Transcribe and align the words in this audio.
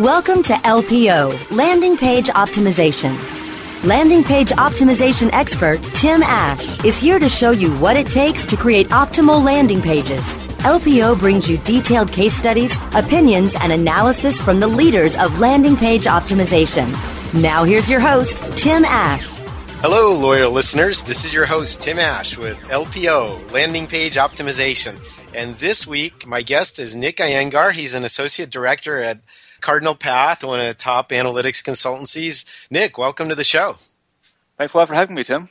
Welcome 0.00 0.42
to 0.42 0.54
LPO, 0.54 1.52
Landing 1.52 1.96
Page 1.96 2.26
Optimization. 2.26 3.16
Landing 3.84 4.24
Page 4.24 4.48
Optimization 4.48 5.32
expert 5.32 5.80
Tim 5.94 6.20
Ash 6.24 6.84
is 6.84 6.98
here 6.98 7.20
to 7.20 7.28
show 7.28 7.52
you 7.52 7.72
what 7.76 7.96
it 7.96 8.08
takes 8.08 8.44
to 8.46 8.56
create 8.56 8.88
optimal 8.88 9.44
landing 9.44 9.80
pages. 9.80 10.20
LPO 10.64 11.20
brings 11.20 11.48
you 11.48 11.58
detailed 11.58 12.10
case 12.10 12.34
studies, 12.34 12.76
opinions, 12.92 13.54
and 13.60 13.72
analysis 13.72 14.40
from 14.40 14.58
the 14.58 14.66
leaders 14.66 15.16
of 15.16 15.38
landing 15.38 15.76
page 15.76 16.06
optimization. 16.06 16.90
Now 17.40 17.62
here's 17.62 17.88
your 17.88 18.00
host, 18.00 18.42
Tim 18.58 18.84
Ash. 18.84 19.24
Hello, 19.80 20.18
loyal 20.18 20.50
listeners. 20.50 21.04
This 21.04 21.24
is 21.24 21.32
your 21.32 21.46
host, 21.46 21.82
Tim 21.82 22.00
Ash 22.00 22.36
with 22.36 22.58
LPO, 22.64 23.52
Landing 23.52 23.86
Page 23.86 24.16
Optimization. 24.16 24.98
And 25.32 25.54
this 25.56 25.86
week, 25.86 26.26
my 26.26 26.42
guest 26.42 26.80
is 26.80 26.96
Nick 26.96 27.18
Iyengar. 27.18 27.72
He's 27.72 27.94
an 27.94 28.02
associate 28.04 28.50
director 28.50 28.98
at 28.98 29.18
Cardinal 29.64 29.94
Path, 29.94 30.44
one 30.44 30.60
of 30.60 30.66
the 30.66 30.74
top 30.74 31.08
analytics 31.08 31.62
consultancies. 31.64 32.44
Nick, 32.70 32.98
welcome 32.98 33.30
to 33.30 33.34
the 33.34 33.44
show. 33.44 33.76
Thanks 34.58 34.74
a 34.74 34.76
lot 34.76 34.88
for 34.88 34.94
having 34.94 35.16
me, 35.16 35.24
Tim. 35.24 35.48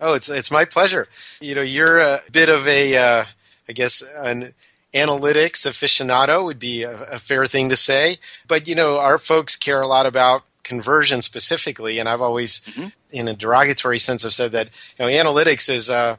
Oh, 0.00 0.14
it's 0.14 0.30
it's 0.30 0.50
my 0.50 0.64
pleasure. 0.64 1.08
You 1.42 1.54
know, 1.54 1.60
you're 1.60 1.98
a 1.98 2.22
bit 2.32 2.48
of 2.48 2.66
a, 2.66 2.96
uh, 2.96 3.24
I 3.68 3.72
guess, 3.74 4.02
an 4.16 4.54
analytics 4.94 5.66
aficionado 5.66 6.42
would 6.42 6.58
be 6.58 6.84
a, 6.84 7.02
a 7.02 7.18
fair 7.18 7.46
thing 7.46 7.68
to 7.68 7.76
say. 7.76 8.16
But 8.48 8.66
you 8.66 8.74
know, 8.74 8.98
our 8.98 9.18
folks 9.18 9.58
care 9.58 9.82
a 9.82 9.86
lot 9.86 10.06
about 10.06 10.44
conversion 10.62 11.20
specifically, 11.20 11.98
and 11.98 12.08
I've 12.08 12.22
always, 12.22 12.60
mm-hmm. 12.60 12.88
in 13.10 13.28
a 13.28 13.36
derogatory 13.36 13.98
sense, 13.98 14.22
have 14.22 14.32
said 14.32 14.52
that 14.52 14.70
you 14.98 15.04
know, 15.04 15.10
analytics 15.10 15.68
is. 15.68 15.90
Uh, 15.90 16.16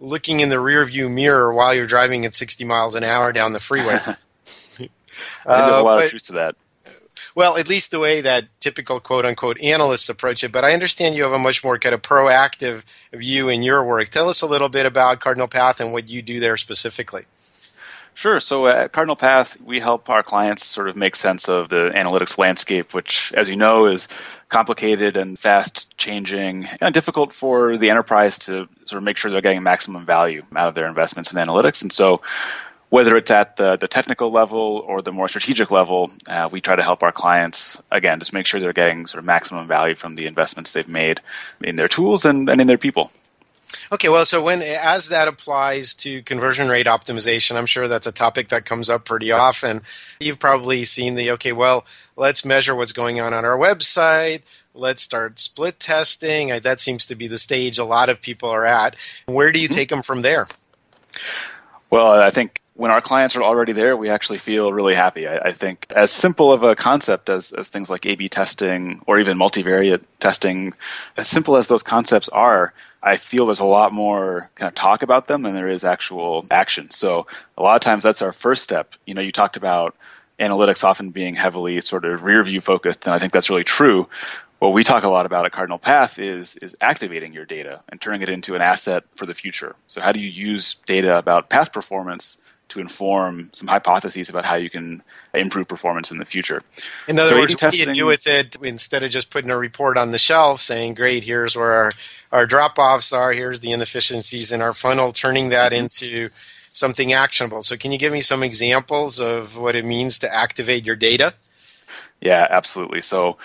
looking 0.00 0.38
in 0.38 0.48
the 0.48 0.54
rearview 0.54 1.12
mirror 1.12 1.52
while 1.52 1.74
you're 1.74 1.84
driving 1.84 2.24
at 2.24 2.32
60 2.32 2.64
miles 2.64 2.94
an 2.94 3.02
hour 3.02 3.32
down 3.32 3.52
the 3.52 3.58
freeway. 3.58 3.98
There's 5.46 5.66
a 5.66 5.82
lot 5.82 5.86
uh, 5.86 5.96
but, 5.96 6.04
of 6.04 6.10
truth 6.10 6.26
to 6.26 6.32
that. 6.34 6.56
Well, 7.34 7.56
at 7.56 7.68
least 7.68 7.90
the 7.90 7.98
way 7.98 8.20
that 8.20 8.48
typical 8.60 9.00
quote 9.00 9.24
unquote 9.24 9.60
analysts 9.60 10.08
approach 10.08 10.42
it. 10.42 10.52
But 10.52 10.64
I 10.64 10.72
understand 10.72 11.14
you 11.14 11.22
have 11.24 11.32
a 11.32 11.38
much 11.38 11.62
more 11.62 11.78
kind 11.78 11.94
of 11.94 12.02
proactive 12.02 12.84
view 13.12 13.48
in 13.48 13.62
your 13.62 13.84
work. 13.84 14.08
Tell 14.08 14.28
us 14.28 14.42
a 14.42 14.46
little 14.46 14.68
bit 14.68 14.86
about 14.86 15.20
Cardinal 15.20 15.48
Path 15.48 15.80
and 15.80 15.92
what 15.92 16.08
you 16.08 16.22
do 16.22 16.40
there 16.40 16.56
specifically. 16.56 17.26
Sure. 18.14 18.40
So 18.40 18.66
at 18.66 18.90
Cardinal 18.90 19.14
Path, 19.14 19.60
we 19.60 19.78
help 19.78 20.10
our 20.10 20.24
clients 20.24 20.64
sort 20.64 20.88
of 20.88 20.96
make 20.96 21.14
sense 21.14 21.48
of 21.48 21.68
the 21.68 21.90
analytics 21.90 22.36
landscape, 22.36 22.92
which, 22.92 23.32
as 23.32 23.48
you 23.48 23.54
know, 23.54 23.86
is 23.86 24.08
complicated 24.48 25.16
and 25.16 25.38
fast 25.38 25.96
changing 25.96 26.66
and 26.80 26.92
difficult 26.92 27.32
for 27.32 27.76
the 27.76 27.90
enterprise 27.90 28.38
to 28.38 28.68
sort 28.86 28.96
of 28.98 29.04
make 29.04 29.18
sure 29.18 29.30
they're 29.30 29.40
getting 29.40 29.62
maximum 29.62 30.04
value 30.04 30.42
out 30.56 30.66
of 30.66 30.74
their 30.74 30.88
investments 30.88 31.32
in 31.32 31.38
analytics. 31.38 31.82
And 31.82 31.92
so 31.92 32.22
whether 32.90 33.16
it's 33.16 33.30
at 33.30 33.56
the, 33.56 33.76
the 33.76 33.88
technical 33.88 34.30
level 34.30 34.84
or 34.86 35.02
the 35.02 35.12
more 35.12 35.28
strategic 35.28 35.70
level, 35.70 36.10
uh, 36.26 36.48
we 36.50 36.60
try 36.60 36.74
to 36.74 36.82
help 36.82 37.02
our 37.02 37.12
clients, 37.12 37.80
again, 37.90 38.18
just 38.18 38.32
make 38.32 38.46
sure 38.46 38.60
they're 38.60 38.72
getting 38.72 39.06
sort 39.06 39.18
of 39.18 39.24
maximum 39.24 39.68
value 39.68 39.94
from 39.94 40.14
the 40.14 40.26
investments 40.26 40.72
they've 40.72 40.88
made 40.88 41.20
in 41.60 41.76
their 41.76 41.88
tools 41.88 42.24
and, 42.24 42.48
and 42.48 42.60
in 42.60 42.66
their 42.66 42.78
people. 42.78 43.10
Okay, 43.92 44.08
well, 44.08 44.24
so 44.24 44.42
when 44.42 44.62
as 44.62 45.10
that 45.10 45.28
applies 45.28 45.94
to 45.96 46.22
conversion 46.22 46.68
rate 46.68 46.86
optimization, 46.86 47.56
I'm 47.56 47.66
sure 47.66 47.86
that's 47.86 48.06
a 48.06 48.12
topic 48.12 48.48
that 48.48 48.64
comes 48.64 48.88
up 48.88 49.04
pretty 49.04 49.30
often. 49.30 49.82
You've 50.20 50.38
probably 50.38 50.84
seen 50.84 51.14
the 51.16 51.30
okay, 51.32 51.52
well, 51.52 51.84
let's 52.16 52.44
measure 52.44 52.74
what's 52.74 52.92
going 52.92 53.20
on 53.20 53.34
on 53.34 53.44
our 53.44 53.58
website. 53.58 54.40
Let's 54.74 55.02
start 55.02 55.38
split 55.38 55.80
testing. 55.80 56.48
That 56.48 56.80
seems 56.80 57.04
to 57.06 57.14
be 57.14 57.28
the 57.28 57.38
stage 57.38 57.78
a 57.78 57.84
lot 57.84 58.08
of 58.08 58.22
people 58.22 58.48
are 58.48 58.64
at. 58.64 58.96
Where 59.26 59.52
do 59.52 59.58
you 59.58 59.68
mm-hmm. 59.68 59.74
take 59.74 59.88
them 59.90 60.02
from 60.02 60.22
there? 60.22 60.46
Well, 61.90 62.08
I 62.08 62.30
think 62.30 62.60
when 62.78 62.92
our 62.92 63.00
clients 63.00 63.34
are 63.34 63.42
already 63.42 63.72
there, 63.72 63.96
we 63.96 64.08
actually 64.08 64.38
feel 64.38 64.72
really 64.72 64.94
happy. 64.94 65.26
I, 65.26 65.36
I, 65.46 65.52
think 65.52 65.84
as 65.90 66.12
simple 66.12 66.52
of 66.52 66.62
a 66.62 66.76
concept 66.76 67.28
as, 67.28 67.52
as 67.52 67.68
things 67.68 67.90
like 67.90 68.06
A-B 68.06 68.28
testing 68.28 69.02
or 69.04 69.18
even 69.18 69.36
multivariate 69.36 70.04
testing, 70.20 70.74
as 71.16 71.26
simple 71.26 71.56
as 71.56 71.66
those 71.66 71.82
concepts 71.82 72.28
are, 72.28 72.72
I 73.02 73.16
feel 73.16 73.46
there's 73.46 73.58
a 73.58 73.64
lot 73.64 73.92
more 73.92 74.48
kind 74.54 74.68
of 74.68 74.76
talk 74.76 75.02
about 75.02 75.26
them 75.26 75.42
than 75.42 75.54
there 75.54 75.68
is 75.68 75.82
actual 75.82 76.46
action. 76.52 76.92
So 76.92 77.26
a 77.56 77.62
lot 77.64 77.74
of 77.74 77.80
times 77.80 78.04
that's 78.04 78.22
our 78.22 78.30
first 78.30 78.62
step. 78.62 78.94
You 79.04 79.14
know, 79.14 79.22
you 79.22 79.32
talked 79.32 79.56
about 79.56 79.96
analytics 80.38 80.84
often 80.84 81.10
being 81.10 81.34
heavily 81.34 81.80
sort 81.80 82.04
of 82.04 82.22
rear 82.22 82.44
view 82.44 82.60
focused, 82.60 83.06
and 83.06 83.14
I 83.14 83.18
think 83.18 83.32
that's 83.32 83.50
really 83.50 83.64
true. 83.64 84.08
What 84.60 84.72
we 84.72 84.84
talk 84.84 85.02
a 85.02 85.08
lot 85.08 85.26
about 85.26 85.46
at 85.46 85.52
Cardinal 85.52 85.80
Path 85.80 86.20
is 86.20 86.54
is 86.56 86.76
activating 86.80 87.32
your 87.32 87.44
data 87.44 87.80
and 87.88 88.00
turning 88.00 88.22
it 88.22 88.28
into 88.28 88.54
an 88.54 88.62
asset 88.62 89.02
for 89.16 89.26
the 89.26 89.34
future. 89.34 89.74
So 89.88 90.00
how 90.00 90.12
do 90.12 90.20
you 90.20 90.30
use 90.30 90.74
data 90.86 91.18
about 91.18 91.50
past 91.50 91.72
performance 91.72 92.38
to 92.68 92.80
inform 92.80 93.50
some 93.52 93.68
hypotheses 93.68 94.28
about 94.28 94.44
how 94.44 94.56
you 94.56 94.70
can 94.70 95.02
improve 95.34 95.68
performance 95.68 96.10
in 96.10 96.18
the 96.18 96.24
future. 96.24 96.62
In 97.06 97.18
other 97.18 97.30
so 97.30 97.38
words, 97.38 97.60
what 97.60 97.72
do 97.72 97.78
you 97.78 97.94
do 97.94 98.06
with 98.06 98.26
it 98.26 98.56
instead 98.62 99.02
of 99.02 99.10
just 99.10 99.30
putting 99.30 99.50
a 99.50 99.56
report 99.56 99.96
on 99.96 100.10
the 100.10 100.18
shelf 100.18 100.60
saying, 100.60 100.94
great, 100.94 101.24
here's 101.24 101.56
where 101.56 101.72
our, 101.72 101.92
our 102.32 102.46
drop 102.46 102.78
offs 102.78 103.12
are, 103.12 103.32
here's 103.32 103.60
the 103.60 103.72
inefficiencies 103.72 104.52
in 104.52 104.60
our 104.60 104.72
funnel, 104.72 105.12
turning 105.12 105.48
that 105.48 105.72
mm-hmm. 105.72 105.84
into 105.84 106.30
something 106.72 107.12
actionable. 107.12 107.62
So, 107.62 107.76
can 107.76 107.92
you 107.92 107.98
give 107.98 108.12
me 108.12 108.20
some 108.20 108.42
examples 108.42 109.20
of 109.20 109.58
what 109.58 109.74
it 109.74 109.84
means 109.84 110.18
to 110.20 110.34
activate 110.34 110.84
your 110.84 110.96
data? 110.96 111.34
Yeah, 112.20 112.46
absolutely. 112.48 113.00
So, 113.00 113.38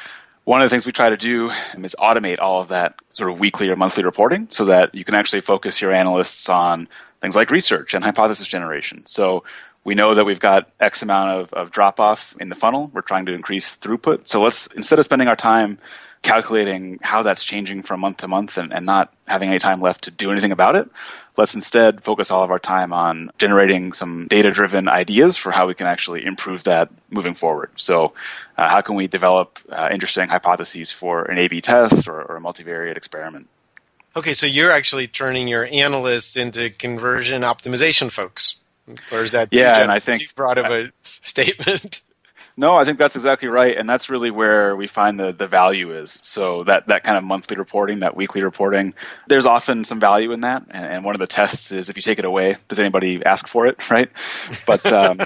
one 0.45 0.61
of 0.61 0.65
the 0.65 0.69
things 0.69 0.85
we 0.85 0.91
try 0.91 1.09
to 1.09 1.17
do 1.17 1.51
is 1.81 1.95
automate 1.97 2.39
all 2.39 2.61
of 2.61 2.69
that 2.69 2.95
sort 3.13 3.31
of 3.31 3.39
weekly 3.39 3.69
or 3.69 3.75
monthly 3.75 4.03
reporting 4.03 4.47
so 4.49 4.65
that 4.65 4.93
you 4.93 5.05
can 5.05 5.15
actually 5.15 5.41
focus 5.41 5.81
your 5.81 5.91
analysts 5.93 6.49
on 6.49 6.89
things 7.23 7.37
like 7.37 7.51
research 7.51 7.93
and 7.93 8.03
hypothesis 8.03 8.47
generation. 8.47 9.05
So 9.05 9.45
we 9.85 9.95
know 9.95 10.13
that 10.13 10.25
we've 10.25 10.41
got 10.41 10.69
X 10.77 11.03
amount 11.03 11.29
of, 11.39 11.53
of 11.53 11.71
drop 11.71 12.01
off 12.01 12.35
in 12.37 12.49
the 12.49 12.55
funnel. 12.55 12.91
We're 12.93 13.01
trying 13.01 13.27
to 13.27 13.33
increase 13.33 13.77
throughput. 13.77 14.27
So 14.27 14.41
let's, 14.41 14.67
instead 14.67 14.99
of 14.99 15.05
spending 15.05 15.29
our 15.29 15.37
time 15.37 15.79
calculating 16.21 16.99
how 17.01 17.23
that's 17.23 17.43
changing 17.43 17.83
from 17.83 18.01
month 18.01 18.17
to 18.17 18.27
month 18.27 18.57
and, 18.57 18.73
and 18.73 18.85
not 18.85 19.13
having 19.25 19.49
any 19.49 19.59
time 19.59 19.79
left 19.79 20.03
to 20.03 20.11
do 20.11 20.31
anything 20.31 20.51
about 20.51 20.75
it, 20.75 20.89
let's 21.37 21.55
instead 21.55 22.03
focus 22.03 22.29
all 22.29 22.43
of 22.43 22.51
our 22.51 22.59
time 22.59 22.91
on 22.91 23.31
generating 23.37 23.93
some 23.93 24.27
data 24.27 24.51
driven 24.51 24.89
ideas 24.89 25.37
for 25.37 25.51
how 25.51 25.67
we 25.67 25.73
can 25.73 25.87
actually 25.87 26.25
improve 26.25 26.65
that 26.65 26.89
moving 27.09 27.35
forward. 27.35 27.71
So, 27.77 28.13
uh, 28.57 28.67
how 28.67 28.81
can 28.81 28.95
we 28.95 29.07
develop 29.07 29.59
uh, 29.69 29.89
interesting 29.91 30.27
hypotheses 30.27 30.91
for 30.91 31.23
an 31.23 31.37
A 31.37 31.47
B 31.47 31.61
test 31.61 32.09
or, 32.09 32.21
or 32.21 32.35
a 32.35 32.41
multivariate 32.41 32.97
experiment? 32.97 33.47
Okay, 34.15 34.33
so 34.33 34.45
you're 34.45 34.71
actually 34.71 35.07
turning 35.07 35.47
your 35.47 35.65
analysts 35.65 36.37
into 36.37 36.69
conversion 36.69 37.41
optimization 37.41 38.11
folks, 38.11 38.57
or 39.11 39.21
is 39.23 39.31
that 39.31 39.49
yeah? 39.51 39.81
and 39.81 39.91
I 39.91 39.99
think 39.99 40.19
too 40.19 40.27
broad 40.35 40.59
of 40.59 40.65
a 40.65 40.91
statement. 41.21 42.01
No, 42.55 42.75
I 42.75 42.83
think 42.83 42.99
that's 42.99 43.15
exactly 43.15 43.47
right, 43.47 43.75
and 43.75 43.89
that's 43.89 44.11
really 44.11 44.29
where 44.29 44.75
we 44.75 44.85
find 44.85 45.19
the 45.19 45.31
the 45.31 45.47
value 45.47 45.91
is. 45.91 46.11
So 46.11 46.63
that 46.65 46.87
that 46.87 47.03
kind 47.03 47.17
of 47.17 47.23
monthly 47.23 47.57
reporting, 47.57 47.99
that 47.99 48.15
weekly 48.15 48.43
reporting, 48.43 48.93
there's 49.27 49.47
often 49.47 49.83
some 49.83 49.99
value 49.99 50.31
in 50.31 50.41
that. 50.41 50.63
And, 50.69 50.85
and 50.85 51.05
one 51.05 51.15
of 51.15 51.19
the 51.19 51.25
tests 51.25 51.71
is 51.71 51.89
if 51.89 51.95
you 51.95 52.03
take 52.03 52.19
it 52.19 52.25
away, 52.25 52.57
does 52.69 52.77
anybody 52.77 53.25
ask 53.25 53.47
for 53.47 53.65
it, 53.65 53.89
right? 53.89 54.09
But 54.67 54.85
um, 54.91 55.21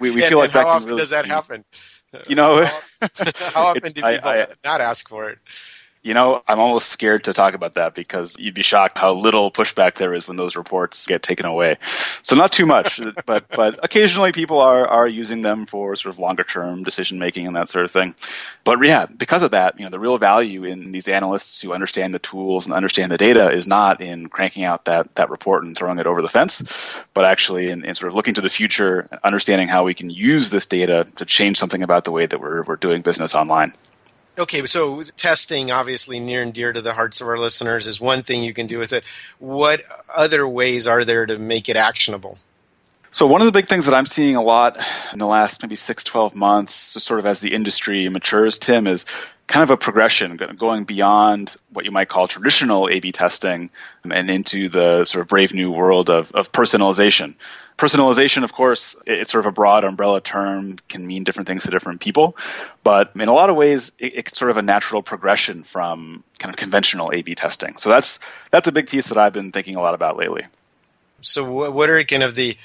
we, 0.00 0.10
we 0.10 0.22
feel 0.28 0.38
like 0.38 0.52
that 0.52 0.66
how 0.66 0.72
often 0.72 0.88
really, 0.88 1.00
does 1.00 1.10
that 1.10 1.26
happen? 1.26 1.64
You 2.28 2.34
know, 2.34 2.64
how 3.54 3.66
often 3.66 3.82
do 3.82 4.02
people 4.02 4.20
I, 4.28 4.42
I, 4.42 4.46
not 4.64 4.80
ask 4.80 5.08
for 5.08 5.30
it? 5.30 5.38
You 6.04 6.14
know, 6.14 6.42
I'm 6.48 6.58
almost 6.58 6.88
scared 6.88 7.24
to 7.24 7.32
talk 7.32 7.54
about 7.54 7.74
that 7.74 7.94
because 7.94 8.36
you'd 8.36 8.56
be 8.56 8.64
shocked 8.64 8.98
how 8.98 9.12
little 9.12 9.52
pushback 9.52 9.94
there 9.94 10.12
is 10.14 10.26
when 10.26 10.36
those 10.36 10.56
reports 10.56 11.06
get 11.06 11.22
taken 11.22 11.46
away. 11.46 11.76
So 12.22 12.34
not 12.34 12.50
too 12.50 12.66
much, 12.66 13.00
but 13.26 13.44
but 13.48 13.84
occasionally 13.84 14.32
people 14.32 14.58
are 14.58 14.84
are 14.84 15.06
using 15.06 15.42
them 15.42 15.66
for 15.66 15.94
sort 15.94 16.12
of 16.12 16.18
longer 16.18 16.42
term 16.42 16.82
decision 16.82 17.20
making 17.20 17.46
and 17.46 17.54
that 17.54 17.68
sort 17.68 17.84
of 17.84 17.92
thing. 17.92 18.16
But 18.64 18.84
yeah, 18.84 19.06
because 19.06 19.44
of 19.44 19.52
that, 19.52 19.78
you 19.78 19.84
know, 19.84 19.92
the 19.92 20.00
real 20.00 20.18
value 20.18 20.64
in 20.64 20.90
these 20.90 21.06
analysts 21.06 21.62
who 21.62 21.72
understand 21.72 22.12
the 22.12 22.18
tools 22.18 22.66
and 22.66 22.74
understand 22.74 23.12
the 23.12 23.18
data 23.18 23.52
is 23.52 23.68
not 23.68 24.00
in 24.00 24.28
cranking 24.28 24.64
out 24.64 24.86
that 24.86 25.14
that 25.14 25.30
report 25.30 25.62
and 25.62 25.76
throwing 25.76 26.00
it 26.00 26.08
over 26.08 26.20
the 26.20 26.28
fence, 26.28 26.64
but 27.14 27.24
actually 27.24 27.70
in, 27.70 27.84
in 27.84 27.94
sort 27.94 28.08
of 28.08 28.16
looking 28.16 28.34
to 28.34 28.40
the 28.40 28.50
future, 28.50 29.08
understanding 29.22 29.68
how 29.68 29.84
we 29.84 29.94
can 29.94 30.10
use 30.10 30.50
this 30.50 30.66
data 30.66 31.06
to 31.16 31.24
change 31.24 31.58
something 31.58 31.84
about 31.84 32.02
the 32.02 32.10
way 32.10 32.26
that 32.26 32.40
we're 32.40 32.64
we're 32.64 32.74
doing 32.74 33.02
business 33.02 33.36
online. 33.36 33.72
Okay, 34.38 34.64
so 34.64 35.02
testing, 35.02 35.70
obviously 35.70 36.18
near 36.18 36.40
and 36.40 36.54
dear 36.54 36.72
to 36.72 36.80
the 36.80 36.94
hearts 36.94 37.20
of 37.20 37.28
our 37.28 37.36
listeners, 37.36 37.86
is 37.86 38.00
one 38.00 38.22
thing 38.22 38.42
you 38.42 38.54
can 38.54 38.66
do 38.66 38.78
with 38.78 38.92
it. 38.92 39.04
What 39.38 39.82
other 40.14 40.48
ways 40.48 40.86
are 40.86 41.04
there 41.04 41.26
to 41.26 41.36
make 41.36 41.68
it 41.68 41.76
actionable? 41.76 42.38
So, 43.10 43.26
one 43.26 43.42
of 43.42 43.46
the 43.46 43.52
big 43.52 43.66
things 43.66 43.84
that 43.84 43.94
I'm 43.94 44.06
seeing 44.06 44.36
a 44.36 44.42
lot 44.42 44.78
in 45.12 45.18
the 45.18 45.26
last 45.26 45.62
maybe 45.62 45.76
six, 45.76 46.02
12 46.02 46.34
months, 46.34 46.72
sort 46.72 47.20
of 47.20 47.26
as 47.26 47.40
the 47.40 47.52
industry 47.52 48.08
matures, 48.08 48.58
Tim, 48.58 48.86
is 48.86 49.04
kind 49.52 49.62
of 49.62 49.70
a 49.70 49.76
progression 49.76 50.38
going 50.56 50.84
beyond 50.84 51.54
what 51.74 51.84
you 51.84 51.90
might 51.90 52.08
call 52.08 52.26
traditional 52.26 52.88
A 52.88 53.00
B 53.00 53.12
testing 53.12 53.68
um, 54.02 54.10
and 54.10 54.30
into 54.30 54.70
the 54.70 55.04
sort 55.04 55.20
of 55.20 55.28
brave 55.28 55.52
new 55.52 55.70
world 55.70 56.08
of, 56.08 56.32
of 56.32 56.50
personalization. 56.50 57.34
Personalization, 57.76 58.44
of 58.44 58.52
course, 58.54 58.96
it's 59.06 59.30
sort 59.30 59.44
of 59.44 59.50
a 59.50 59.52
broad 59.52 59.84
umbrella 59.84 60.22
term, 60.22 60.78
can 60.88 61.06
mean 61.06 61.22
different 61.22 61.48
things 61.48 61.64
to 61.64 61.70
different 61.70 62.00
people. 62.00 62.34
But 62.82 63.12
in 63.14 63.28
a 63.28 63.34
lot 63.34 63.50
of 63.50 63.56
ways, 63.56 63.92
it, 63.98 64.14
it's 64.14 64.38
sort 64.38 64.50
of 64.50 64.56
a 64.56 64.62
natural 64.62 65.02
progression 65.02 65.64
from 65.64 66.24
kind 66.38 66.50
of 66.50 66.56
conventional 66.56 67.12
A 67.12 67.20
B 67.20 67.34
testing. 67.34 67.76
So 67.76 67.90
that's, 67.90 68.20
that's 68.50 68.68
a 68.68 68.72
big 68.72 68.88
piece 68.88 69.08
that 69.08 69.18
I've 69.18 69.34
been 69.34 69.52
thinking 69.52 69.76
a 69.76 69.82
lot 69.82 69.92
about 69.92 70.16
lately. 70.16 70.46
So, 71.20 71.70
what 71.70 71.90
are 71.90 72.02
kind 72.04 72.22
of 72.22 72.34
the, 72.34 72.56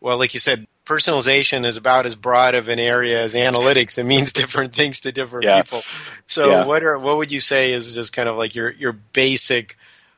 well, 0.00 0.16
like 0.16 0.32
you 0.32 0.40
said, 0.40 0.64
personalization 0.86 1.66
is 1.66 1.76
about 1.76 2.06
as 2.06 2.14
broad 2.14 2.54
of 2.54 2.68
an 2.68 2.78
area 2.78 3.20
as 3.20 3.34
analytics. 3.34 3.98
It 3.98 4.04
means 4.04 4.32
different 4.42 4.74
things 4.74 5.00
to 5.00 5.12
different 5.12 5.44
yeah. 5.44 5.62
people. 5.62 5.80
So 6.26 6.48
yeah. 6.48 6.64
what 6.64 6.82
are 6.82 6.98
what 6.98 7.18
would 7.18 7.30
you 7.30 7.40
say 7.40 7.72
is 7.72 7.94
just 7.94 8.14
kind 8.14 8.28
of 8.28 8.36
like 8.36 8.54
your 8.54 8.70
your 8.70 8.92
basic 8.92 9.76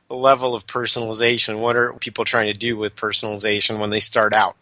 level 0.09 0.55
of 0.55 0.65
personalization? 0.65 1.59
What 1.59 1.75
are 1.75 1.93
people 1.93 2.23
trying 2.23 2.53
to 2.53 2.57
do 2.57 2.77
with 2.77 2.95
personalization 2.95 3.79
when 3.79 3.89
they 3.89 3.99
start 3.99 4.33
out? 4.33 4.55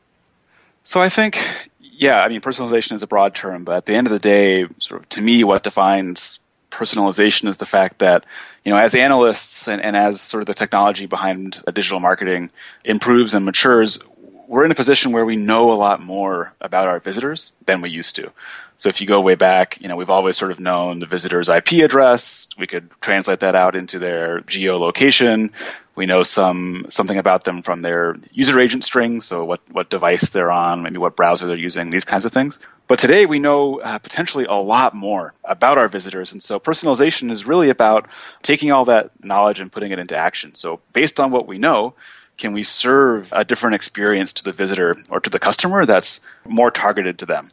So 0.83 1.01
I 1.01 1.09
think 1.09 1.37
yeah, 1.79 2.23
I 2.23 2.29
mean 2.29 2.41
personalization 2.41 2.93
is 2.93 3.03
a 3.03 3.07
broad 3.07 3.35
term, 3.35 3.65
but 3.65 3.75
at 3.75 3.85
the 3.85 3.95
end 3.95 4.07
of 4.07 4.13
the 4.13 4.19
day, 4.19 4.65
sort 4.79 5.01
of 5.01 5.09
to 5.09 5.21
me 5.21 5.43
what 5.43 5.63
defines 5.63 6.39
personalization 6.69 7.47
is 7.47 7.57
the 7.57 7.65
fact 7.65 7.99
that 7.99 8.25
you 8.63 8.71
know 8.71 8.77
as 8.77 8.93
analysts 8.93 9.67
and, 9.67 9.81
and 9.81 9.95
as 9.95 10.21
sort 10.21 10.41
of 10.41 10.47
the 10.47 10.53
technology 10.53 11.05
behind 11.05 11.61
digital 11.73 11.99
marketing 11.99 12.51
improves 12.83 13.33
and 13.33 13.45
matures 13.45 13.99
we're 14.47 14.63
in 14.63 14.71
a 14.71 14.75
position 14.75 15.11
where 15.11 15.25
we 15.25 15.35
know 15.35 15.71
a 15.71 15.75
lot 15.75 16.01
more 16.01 16.53
about 16.61 16.87
our 16.87 16.99
visitors 16.99 17.51
than 17.65 17.81
we 17.81 17.89
used 17.89 18.15
to. 18.15 18.31
So 18.77 18.89
if 18.89 19.01
you 19.01 19.07
go 19.07 19.21
way 19.21 19.35
back, 19.35 19.81
you 19.81 19.87
know, 19.87 19.95
we've 19.95 20.09
always 20.09 20.37
sort 20.37 20.51
of 20.51 20.59
known 20.59 20.99
the 20.99 21.05
visitor's 21.05 21.49
IP 21.49 21.83
address. 21.83 22.47
We 22.57 22.67
could 22.67 22.89
translate 23.01 23.41
that 23.41 23.55
out 23.55 23.75
into 23.75 23.99
their 23.99 24.41
geolocation. 24.41 25.51
We 25.95 26.05
know 26.05 26.21
some 26.21 26.85
something 26.89 27.17
about 27.17 27.43
them 27.43 27.63
from 27.63 27.81
their 27.81 28.17
user 28.31 28.59
agent 28.59 28.83
string, 28.83 29.19
so 29.19 29.43
what 29.45 29.61
what 29.71 29.89
device 29.89 30.29
they're 30.29 30.51
on, 30.51 30.83
maybe 30.83 30.97
what 30.97 31.15
browser 31.15 31.47
they're 31.47 31.57
using, 31.57 31.89
these 31.89 32.05
kinds 32.05 32.25
of 32.25 32.31
things. 32.31 32.59
But 32.87 32.99
today 32.99 33.25
we 33.25 33.39
know 33.39 33.81
uh, 33.81 33.97
potentially 33.97 34.45
a 34.45 34.53
lot 34.53 34.93
more 34.93 35.33
about 35.43 35.79
our 35.79 35.87
visitors, 35.87 36.33
and 36.33 36.41
so 36.41 36.59
personalization 36.59 37.31
is 37.31 37.47
really 37.47 37.71
about 37.71 38.07
taking 38.43 38.71
all 38.71 38.85
that 38.85 39.11
knowledge 39.23 39.59
and 39.59 39.71
putting 39.71 39.91
it 39.91 39.97
into 39.97 40.15
action. 40.15 40.53
So 40.53 40.79
based 40.93 41.19
on 41.19 41.31
what 41.31 41.47
we 41.47 41.57
know, 41.57 41.95
can 42.37 42.53
we 42.53 42.63
serve 42.63 43.33
a 43.35 43.43
different 43.43 43.75
experience 43.75 44.33
to 44.33 44.43
the 44.43 44.51
visitor 44.51 44.95
or 45.09 45.19
to 45.19 45.29
the 45.29 45.39
customer 45.39 45.85
that's 45.85 46.21
more 46.45 46.71
targeted 46.71 47.19
to 47.19 47.25
them? 47.25 47.51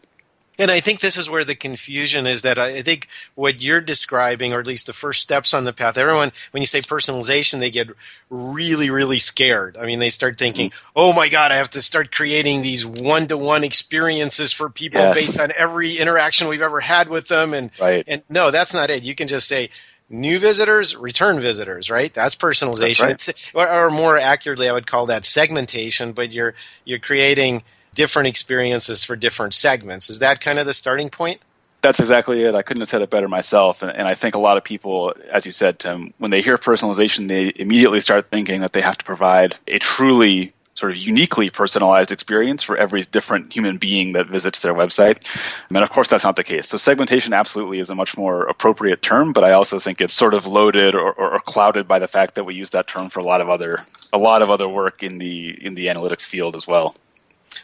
And 0.56 0.70
I 0.70 0.78
think 0.78 1.00
this 1.00 1.16
is 1.16 1.28
where 1.28 1.44
the 1.44 1.56
confusion 1.56 2.26
is 2.26 2.42
that 2.42 2.58
I 2.60 2.80
think 2.82 3.08
what 3.34 3.60
you're 3.60 3.80
describing, 3.80 4.52
or 4.52 4.60
at 4.60 4.68
least 4.68 4.86
the 4.86 4.92
first 4.92 5.20
steps 5.20 5.52
on 5.52 5.64
the 5.64 5.72
path, 5.72 5.98
everyone, 5.98 6.30
when 6.52 6.62
you 6.62 6.66
say 6.66 6.80
personalization, 6.80 7.58
they 7.58 7.72
get 7.72 7.88
really, 8.30 8.88
really 8.88 9.18
scared. 9.18 9.76
I 9.76 9.84
mean, 9.84 9.98
they 9.98 10.10
start 10.10 10.38
thinking, 10.38 10.70
mm-hmm. 10.70 10.90
oh 10.94 11.12
my 11.12 11.28
God, 11.28 11.50
I 11.50 11.56
have 11.56 11.70
to 11.70 11.82
start 11.82 12.14
creating 12.14 12.62
these 12.62 12.86
one 12.86 13.26
to 13.28 13.36
one 13.36 13.64
experiences 13.64 14.52
for 14.52 14.70
people 14.70 15.00
yes. 15.00 15.14
based 15.16 15.40
on 15.40 15.52
every 15.58 15.96
interaction 15.96 16.46
we've 16.46 16.62
ever 16.62 16.80
had 16.80 17.08
with 17.08 17.26
them. 17.26 17.52
And, 17.52 17.72
right. 17.80 18.04
and 18.06 18.22
no, 18.30 18.52
that's 18.52 18.74
not 18.74 18.90
it. 18.90 19.02
You 19.02 19.16
can 19.16 19.26
just 19.26 19.48
say, 19.48 19.70
new 20.08 20.38
visitors, 20.38 20.96
return 20.96 21.40
visitors, 21.40 21.90
right? 21.90 22.12
That's 22.12 22.36
personalization. 22.36 23.08
That's 23.08 23.28
right. 23.28 23.36
It's, 23.36 23.54
or, 23.54 23.68
or, 23.68 23.90
more 23.90 24.18
accurately, 24.18 24.68
I 24.68 24.72
would 24.72 24.86
call 24.86 25.06
that 25.06 25.24
segmentation. 25.24 26.12
But 26.12 26.32
you're 26.32 26.54
you're 26.84 26.98
creating 26.98 27.62
different 27.94 28.28
experiences 28.28 29.04
for 29.04 29.16
different 29.16 29.54
segments. 29.54 30.10
Is 30.10 30.18
that 30.18 30.40
kind 30.40 30.58
of 30.58 30.66
the 30.66 30.74
starting 30.74 31.10
point? 31.10 31.40
That's 31.80 32.00
exactly 32.00 32.42
it. 32.42 32.54
I 32.54 32.62
couldn't 32.62 32.80
have 32.80 32.88
said 32.88 33.02
it 33.02 33.10
better 33.10 33.28
myself. 33.28 33.82
And, 33.82 33.94
and 33.94 34.08
I 34.08 34.14
think 34.14 34.34
a 34.34 34.38
lot 34.38 34.56
of 34.56 34.64
people, 34.64 35.14
as 35.30 35.44
you 35.44 35.52
said, 35.52 35.78
Tim, 35.78 36.14
when 36.16 36.30
they 36.30 36.40
hear 36.40 36.56
personalization, 36.56 37.28
they 37.28 37.52
immediately 37.54 38.00
start 38.00 38.30
thinking 38.30 38.62
that 38.62 38.72
they 38.72 38.80
have 38.80 38.96
to 38.96 39.04
provide 39.04 39.56
a 39.68 39.78
truly 39.78 40.54
sort 40.74 40.90
of 40.92 40.98
uniquely 40.98 41.50
personalized 41.50 42.10
experience 42.10 42.62
for 42.62 42.76
every 42.76 43.02
different 43.02 43.52
human 43.52 43.78
being 43.78 44.14
that 44.14 44.26
visits 44.26 44.60
their 44.60 44.74
website. 44.74 45.24
I 45.70 45.72
mean, 45.72 45.82
of 45.82 45.90
course, 45.90 46.08
that's 46.08 46.24
not 46.24 46.36
the 46.36 46.44
case. 46.44 46.68
So 46.68 46.78
segmentation 46.78 47.32
absolutely 47.32 47.78
is 47.78 47.90
a 47.90 47.94
much 47.94 48.16
more 48.16 48.44
appropriate 48.44 49.00
term, 49.00 49.32
but 49.32 49.44
I 49.44 49.52
also 49.52 49.78
think 49.78 50.00
it's 50.00 50.14
sort 50.14 50.34
of 50.34 50.46
loaded 50.46 50.94
or, 50.94 51.12
or, 51.12 51.34
or 51.34 51.40
clouded 51.40 51.86
by 51.86 52.00
the 52.00 52.08
fact 52.08 52.34
that 52.34 52.44
we 52.44 52.54
use 52.54 52.70
that 52.70 52.88
term 52.88 53.08
for 53.08 53.20
a 53.20 53.24
lot 53.24 53.40
of 53.40 53.48
other 53.48 53.80
a 54.12 54.18
lot 54.18 54.42
of 54.42 54.50
other 54.50 54.68
work 54.68 55.02
in 55.02 55.18
the 55.18 55.50
in 55.64 55.74
the 55.74 55.86
analytics 55.86 56.26
field 56.26 56.56
as 56.56 56.66
well. 56.66 56.94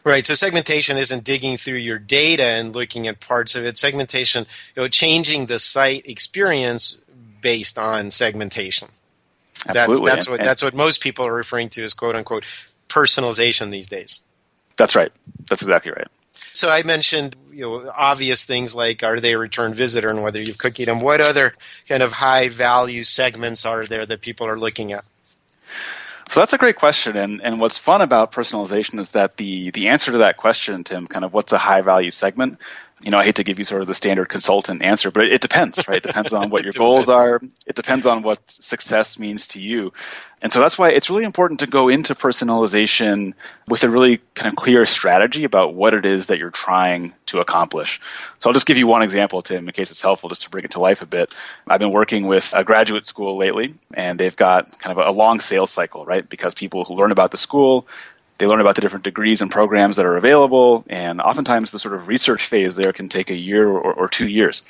Right. 0.04 0.24
So 0.24 0.34
segmentation 0.34 0.96
isn't 0.96 1.24
digging 1.24 1.56
through 1.56 1.78
your 1.78 1.98
data 1.98 2.44
and 2.44 2.74
looking 2.74 3.08
at 3.08 3.20
parts 3.20 3.56
of 3.56 3.64
it. 3.64 3.76
Segmentation, 3.76 4.46
you 4.74 4.82
know, 4.82 4.88
changing 4.88 5.46
the 5.46 5.58
site 5.58 6.08
experience 6.08 6.96
based 7.40 7.78
on 7.78 8.10
segmentation. 8.10 8.88
Absolutely. 9.68 10.06
That's, 10.06 10.26
that's 10.26 10.28
what 10.28 10.42
that's 10.42 10.62
what 10.62 10.74
most 10.74 11.00
people 11.02 11.26
are 11.26 11.34
referring 11.34 11.68
to 11.70 11.84
as 11.84 11.92
quote 11.92 12.16
unquote 12.16 12.44
personalization 12.90 13.70
these 13.70 13.88
days. 13.88 14.20
That's 14.76 14.94
right. 14.94 15.12
That's 15.48 15.62
exactly 15.62 15.92
right. 15.92 16.08
So 16.52 16.68
I 16.68 16.82
mentioned 16.82 17.36
you 17.52 17.62
know 17.62 17.92
obvious 17.96 18.44
things 18.44 18.74
like 18.74 19.02
are 19.02 19.20
they 19.20 19.34
a 19.34 19.38
return 19.38 19.72
visitor 19.74 20.08
and 20.08 20.22
whether 20.22 20.40
you've 20.42 20.58
cookied 20.58 20.86
them. 20.86 21.00
What 21.00 21.20
other 21.20 21.54
kind 21.88 22.02
of 22.02 22.12
high 22.12 22.48
value 22.48 23.02
segments 23.02 23.64
are 23.64 23.86
there 23.86 24.06
that 24.06 24.20
people 24.20 24.46
are 24.46 24.58
looking 24.58 24.92
at? 24.92 25.04
So 26.28 26.38
that's 26.40 26.52
a 26.52 26.58
great 26.58 26.76
question, 26.76 27.16
and 27.16 27.42
and 27.42 27.60
what's 27.60 27.76
fun 27.76 28.02
about 28.02 28.30
personalization 28.32 29.00
is 29.00 29.10
that 29.10 29.36
the 29.36 29.70
the 29.70 29.88
answer 29.88 30.12
to 30.12 30.18
that 30.18 30.36
question, 30.36 30.84
Tim, 30.84 31.06
kind 31.06 31.24
of 31.24 31.32
what's 31.32 31.52
a 31.52 31.58
high 31.58 31.80
value 31.80 32.12
segment, 32.12 32.58
you 33.02 33.10
know, 33.10 33.18
I 33.18 33.24
hate 33.24 33.36
to 33.36 33.44
give 33.44 33.58
you 33.58 33.64
sort 33.64 33.80
of 33.80 33.88
the 33.88 33.94
standard 33.94 34.28
consultant 34.28 34.82
answer, 34.82 35.10
but 35.10 35.26
it 35.26 35.40
depends, 35.40 35.86
right? 35.88 35.96
It 35.96 36.02
depends 36.02 36.34
on 36.34 36.50
what 36.50 36.64
your 36.64 36.72
goals 36.72 37.08
are. 37.08 37.40
It 37.66 37.74
depends 37.74 38.04
on 38.04 38.22
what 38.22 38.50
success 38.50 39.18
means 39.18 39.48
to 39.48 39.60
you. 39.60 39.92
And 40.42 40.52
so 40.52 40.60
that's 40.60 40.78
why 40.78 40.90
it's 40.90 41.08
really 41.08 41.24
important 41.24 41.60
to 41.60 41.66
go 41.66 41.88
into 41.88 42.14
personalization 42.14 43.34
with 43.68 43.84
a 43.84 43.88
really 43.88 44.20
kind 44.34 44.48
of 44.48 44.56
clear 44.56 44.84
strategy 44.84 45.44
about 45.44 45.74
what 45.74 45.94
it 45.94 46.04
is 46.04 46.26
that 46.26 46.38
you're 46.38 46.50
trying 46.50 47.14
to 47.26 47.40
accomplish. 47.40 48.00
So 48.38 48.50
I'll 48.50 48.54
just 48.54 48.66
give 48.66 48.76
you 48.76 48.86
one 48.86 49.02
example, 49.02 49.42
Tim, 49.42 49.66
in 49.66 49.72
case 49.72 49.90
it's 49.90 50.02
helpful 50.02 50.28
just 50.28 50.42
to 50.42 50.50
bring 50.50 50.64
it 50.64 50.72
to 50.72 50.80
life 50.80 51.00
a 51.00 51.06
bit. 51.06 51.34
I've 51.66 51.80
been 51.80 51.92
working 51.92 52.26
with 52.26 52.52
a 52.54 52.64
graduate 52.64 53.06
school 53.06 53.36
lately, 53.36 53.74
and 53.94 54.20
they've 54.20 54.36
got 54.36 54.78
kind 54.78 54.98
of 54.98 55.06
a 55.06 55.10
long 55.10 55.40
sales 55.40 55.70
cycle, 55.70 56.04
right? 56.04 56.26
Because 56.26 56.54
people 56.54 56.84
who 56.84 56.94
learn 56.94 57.12
about 57.12 57.30
the 57.30 57.36
school, 57.36 57.86
they 58.40 58.46
learn 58.46 58.62
about 58.62 58.74
the 58.74 58.80
different 58.80 59.04
degrees 59.04 59.42
and 59.42 59.50
programs 59.50 59.96
that 59.96 60.06
are 60.06 60.16
available, 60.16 60.82
and 60.88 61.20
oftentimes 61.20 61.72
the 61.72 61.78
sort 61.78 61.94
of 61.94 62.08
research 62.08 62.46
phase 62.46 62.74
there 62.74 62.94
can 62.94 63.10
take 63.10 63.28
a 63.28 63.36
year 63.36 63.68
or, 63.68 63.92
or, 63.92 64.08
two 64.08 64.26
years. 64.26 64.62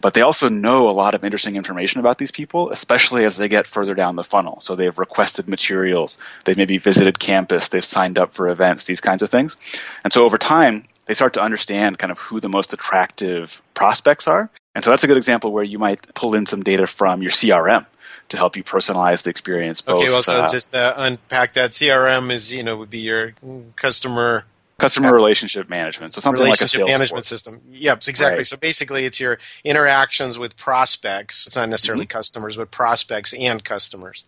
But 0.00 0.14
they 0.14 0.22
also 0.22 0.48
know 0.48 0.88
a 0.88 0.90
lot 0.90 1.14
of 1.14 1.22
interesting 1.22 1.56
information 1.56 2.00
about 2.00 2.16
these 2.16 2.30
people, 2.30 2.70
especially 2.70 3.26
as 3.26 3.36
they 3.36 3.48
get 3.48 3.66
further 3.66 3.94
down 3.94 4.16
the 4.16 4.24
funnel. 4.24 4.60
So 4.60 4.74
they've 4.74 4.98
requested 4.98 5.48
materials, 5.48 6.16
they've 6.46 6.56
maybe 6.56 6.78
visited 6.78 7.18
campus, 7.18 7.68
they've 7.68 7.84
signed 7.84 8.16
up 8.16 8.32
for 8.32 8.48
events, 8.48 8.84
these 8.84 9.02
kinds 9.02 9.20
of 9.20 9.28
things. 9.28 9.54
And 10.02 10.14
so 10.14 10.24
over 10.24 10.38
time, 10.38 10.84
they 11.04 11.12
start 11.12 11.34
to 11.34 11.42
understand 11.42 11.98
kind 11.98 12.10
of 12.10 12.18
who 12.18 12.40
the 12.40 12.48
most 12.48 12.72
attractive 12.72 13.60
prospects 13.74 14.28
are. 14.28 14.48
And 14.74 14.82
so 14.82 14.88
that's 14.88 15.04
a 15.04 15.08
good 15.08 15.18
example 15.18 15.52
where 15.52 15.64
you 15.64 15.78
might 15.78 16.14
pull 16.14 16.34
in 16.34 16.46
some 16.46 16.62
data 16.62 16.86
from 16.86 17.20
your 17.20 17.32
CRM 17.32 17.84
to 18.30 18.36
help 18.36 18.56
you 18.56 18.64
personalize 18.64 19.22
the 19.22 19.30
experience. 19.30 19.80
Both, 19.80 19.98
okay, 19.98 20.08
well, 20.08 20.22
so 20.22 20.40
uh, 20.40 20.50
just 20.50 20.74
uh, 20.74 20.94
unpack 20.96 21.52
that. 21.54 21.72
CRM 21.72 22.32
is 22.32 22.52
you 22.52 22.62
know 22.62 22.76
would 22.76 22.90
be 22.90 23.00
your 23.00 23.34
customer 23.76 24.44
customer 24.78 25.14
relationship 25.14 25.68
management. 25.68 26.12
So 26.12 26.20
something 26.20 26.42
relationship 26.42 26.80
like 26.80 26.88
a 26.88 26.92
management 26.92 27.24
system. 27.24 27.60
Yep, 27.70 28.02
exactly. 28.08 28.38
Right. 28.38 28.46
So 28.46 28.56
basically, 28.56 29.04
it's 29.04 29.20
your 29.20 29.38
interactions 29.64 30.38
with 30.38 30.56
prospects. 30.56 31.46
It's 31.46 31.56
not 31.56 31.68
necessarily 31.68 32.06
mm-hmm. 32.06 32.18
customers, 32.18 32.56
but 32.56 32.70
prospects 32.70 33.32
and 33.34 33.62
customers. 33.62 34.24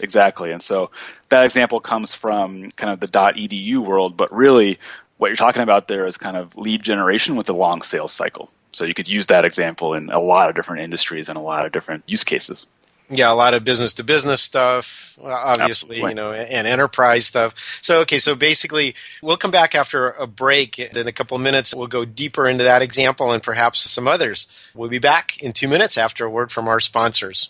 Exactly. 0.00 0.52
And 0.52 0.62
so 0.62 0.90
that 1.28 1.44
example 1.44 1.78
comes 1.78 2.14
from 2.14 2.70
kind 2.72 2.92
of 2.92 3.00
the 3.00 3.06
.edu 3.06 3.78
world, 3.78 4.16
but 4.16 4.32
really 4.34 4.78
what 5.18 5.28
you're 5.28 5.36
talking 5.36 5.62
about 5.62 5.86
there 5.86 6.06
is 6.06 6.16
kind 6.16 6.36
of 6.36 6.56
lead 6.56 6.82
generation 6.82 7.36
with 7.36 7.48
a 7.48 7.52
long 7.52 7.82
sales 7.82 8.12
cycle. 8.12 8.50
So 8.70 8.84
you 8.84 8.94
could 8.94 9.08
use 9.08 9.26
that 9.26 9.44
example 9.44 9.94
in 9.94 10.10
a 10.10 10.18
lot 10.18 10.48
of 10.48 10.56
different 10.56 10.82
industries 10.82 11.28
and 11.28 11.36
a 11.36 11.42
lot 11.42 11.66
of 11.66 11.72
different 11.72 12.04
use 12.06 12.24
cases. 12.24 12.66
Yeah, 13.14 13.30
a 13.30 13.34
lot 13.34 13.52
of 13.52 13.62
business 13.62 13.92
to 13.94 14.04
business 14.04 14.40
stuff, 14.40 15.18
obviously, 15.22 15.96
Absolutely. 15.96 16.08
you 16.10 16.14
know, 16.14 16.32
and 16.32 16.66
enterprise 16.66 17.26
stuff. 17.26 17.54
So, 17.82 18.00
okay, 18.00 18.18
so 18.18 18.34
basically, 18.34 18.94
we'll 19.20 19.36
come 19.36 19.50
back 19.50 19.74
after 19.74 20.12
a 20.12 20.26
break 20.26 20.78
in 20.78 21.06
a 21.06 21.12
couple 21.12 21.36
of 21.36 21.42
minutes. 21.42 21.74
We'll 21.74 21.88
go 21.88 22.06
deeper 22.06 22.48
into 22.48 22.64
that 22.64 22.80
example 22.80 23.30
and 23.30 23.42
perhaps 23.42 23.90
some 23.90 24.08
others. 24.08 24.46
We'll 24.74 24.88
be 24.88 24.98
back 24.98 25.42
in 25.42 25.52
two 25.52 25.68
minutes 25.68 25.98
after 25.98 26.24
a 26.24 26.30
word 26.30 26.50
from 26.50 26.68
our 26.68 26.80
sponsors. 26.80 27.48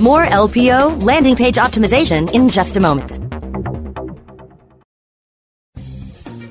More 0.00 0.24
LPO 0.24 1.02
landing 1.02 1.36
page 1.36 1.56
optimization 1.56 2.32
in 2.32 2.48
just 2.48 2.78
a 2.78 2.80
moment. 2.80 3.21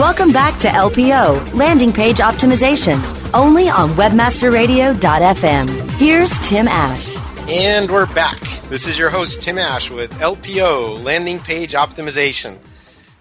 Welcome 0.00 0.32
back 0.32 0.58
to 0.60 0.68
LPO, 0.68 1.52
Landing 1.52 1.92
Page 1.92 2.16
Optimization, 2.16 3.02
only 3.34 3.68
on 3.68 3.90
WebmasterRadio.fm. 3.90 5.90
Here's 5.98 6.38
Tim 6.38 6.66
Ash. 6.66 7.16
And 7.50 7.90
we're 7.90 8.06
back. 8.06 8.40
This 8.70 8.88
is 8.88 8.98
your 8.98 9.10
host, 9.10 9.42
Tim 9.42 9.58
Ash, 9.58 9.90
with 9.90 10.10
LPO, 10.12 11.04
Landing 11.04 11.38
Page 11.38 11.74
Optimization. 11.74 12.56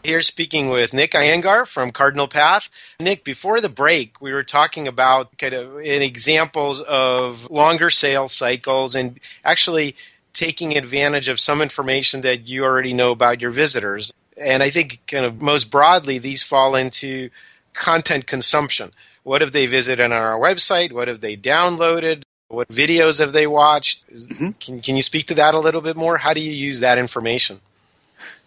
Here 0.06 0.22
speaking 0.22 0.70
with 0.70 0.94
Nick 0.94 1.12
Iyengar 1.12 1.68
from 1.68 1.92
Cardinal 1.92 2.30
Path. 2.30 2.70
Nick, 3.02 3.26
before 3.26 3.60
the 3.60 3.68
break, 3.68 4.22
we 4.22 4.32
were 4.32 4.46
talking 4.46 4.88
about 4.88 5.38
kind 5.38 5.54
of 5.54 5.82
examples 5.82 6.80
of 6.84 7.50
longer 7.50 7.90
sales 7.90 8.32
cycles 8.32 8.96
and 8.96 9.20
actually 9.44 9.98
taking 10.32 10.78
advantage 10.78 11.28
of 11.28 11.42
some 11.42 11.62
information 11.62 12.22
that 12.22 12.48
you 12.48 12.64
already 12.64 12.94
know 12.94 13.12
about 13.12 13.42
your 13.42 13.52
visitors. 13.52 14.14
And 14.40 14.64
I 14.64 14.70
think 14.70 15.02
kind 15.08 15.26
of 15.26 15.42
most 15.42 15.70
broadly, 15.70 16.18
these 16.18 16.44
fall 16.44 16.76
into 16.76 17.30
content 17.74 18.26
consumption. 18.26 18.92
What 19.24 19.42
have 19.42 19.52
they 19.52 19.66
visited 19.66 20.04
on 20.04 20.12
our 20.12 20.40
website? 20.40 20.92
What 20.92 21.08
have 21.08 21.20
they 21.20 21.36
downloaded? 21.36 22.24
What 22.48 22.70
videos 22.70 23.20
have 23.20 23.32
they 23.32 23.46
watched? 23.46 24.10
Mm-hmm. 24.12 24.52
Can, 24.52 24.82
can 24.82 24.96
you 24.96 25.02
speak 25.02 25.28
to 25.28 25.36
that 25.36 25.54
a 25.54 25.60
little 25.60 25.82
bit 25.82 25.96
more? 25.96 26.18
How 26.18 26.34
do 26.34 26.42
you 26.42 26.52
use 26.52 26.80
that 26.80 26.98
information? 26.98 27.60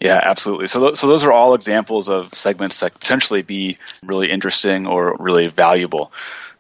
Yeah, 0.01 0.19
absolutely. 0.21 0.67
So, 0.67 0.81
th- 0.81 0.97
so 0.97 1.07
those 1.07 1.23
are 1.23 1.31
all 1.31 1.55
examples 1.55 2.09
of 2.09 2.35
segments 2.35 2.81
that 2.81 2.95
potentially 2.95 3.43
be 3.43 3.79
really 4.05 4.29
interesting 4.29 4.89
or 4.89 5.17
really 5.21 5.47
valuable. 5.47 6.13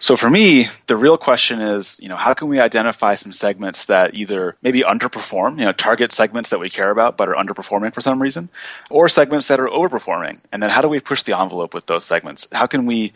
So 0.02 0.16
for 0.16 0.28
me, 0.28 0.66
the 0.88 0.97
real 0.97 1.16
question 1.16 1.61
is, 1.61 1.97
you 2.02 2.09
know, 2.09 2.16
how 2.16 2.35
can 2.35 2.49
we 2.49 2.59
identify 2.59 3.14
some 3.14 3.32
segments 3.32 3.87
that 3.87 4.16
either 4.16 4.56
maybe 4.61 4.80
underperform, 4.80 5.61
you 5.61 5.64
know, 5.64 5.71
target 5.71 6.11
segments 6.11 6.50
that 6.50 6.59
we 6.59 6.71
care 6.71 6.90
about 6.90 7.16
but 7.16 7.28
are 7.28 7.37
underperforming 7.37 7.94
for 7.94 8.00
some 8.00 8.21
reason, 8.21 8.49
or 8.90 9.09
segments 9.09 9.47
that 9.47 9.61
are 9.61 9.68
overperforming? 9.68 10.40
And 10.50 10.61
then 10.61 10.71
how 10.71 10.80
do 10.80 10.88
we 10.88 10.99
push 10.99 11.23
the 11.23 11.38
envelope 11.38 11.73
with 11.73 11.87
those 11.87 12.04
segments? 12.04 12.49
How 12.50 12.66
can 12.66 12.87
we 12.87 13.12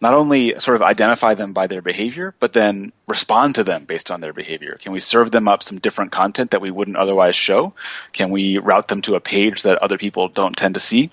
not 0.00 0.14
only 0.14 0.54
sort 0.60 0.76
of 0.76 0.82
identify 0.82 1.34
them 1.34 1.52
by 1.52 1.66
their 1.66 1.82
behavior, 1.82 2.32
but 2.38 2.52
then 2.52 2.92
respond 3.08 3.56
to 3.56 3.64
them 3.64 3.84
based 3.84 4.12
on 4.12 4.20
their 4.20 4.32
behavior? 4.32 4.78
Can 4.80 4.92
we 4.92 5.00
serve 5.00 5.32
them 5.32 5.48
up 5.48 5.64
some 5.64 5.80
different 5.80 6.12
content 6.12 6.52
that 6.52 6.60
we 6.60 6.70
wouldn't 6.70 6.96
otherwise 6.96 7.34
show? 7.34 7.72
Can 8.12 8.30
we 8.30 8.58
route 8.58 8.86
them 8.86 9.02
to 9.02 9.16
a 9.16 9.20
page 9.20 9.64
that 9.64 9.78
other 9.78 9.98
people 9.98 10.28
don't 10.28 10.56
tend 10.56 10.74
to 10.74 10.80
see? 10.80 11.10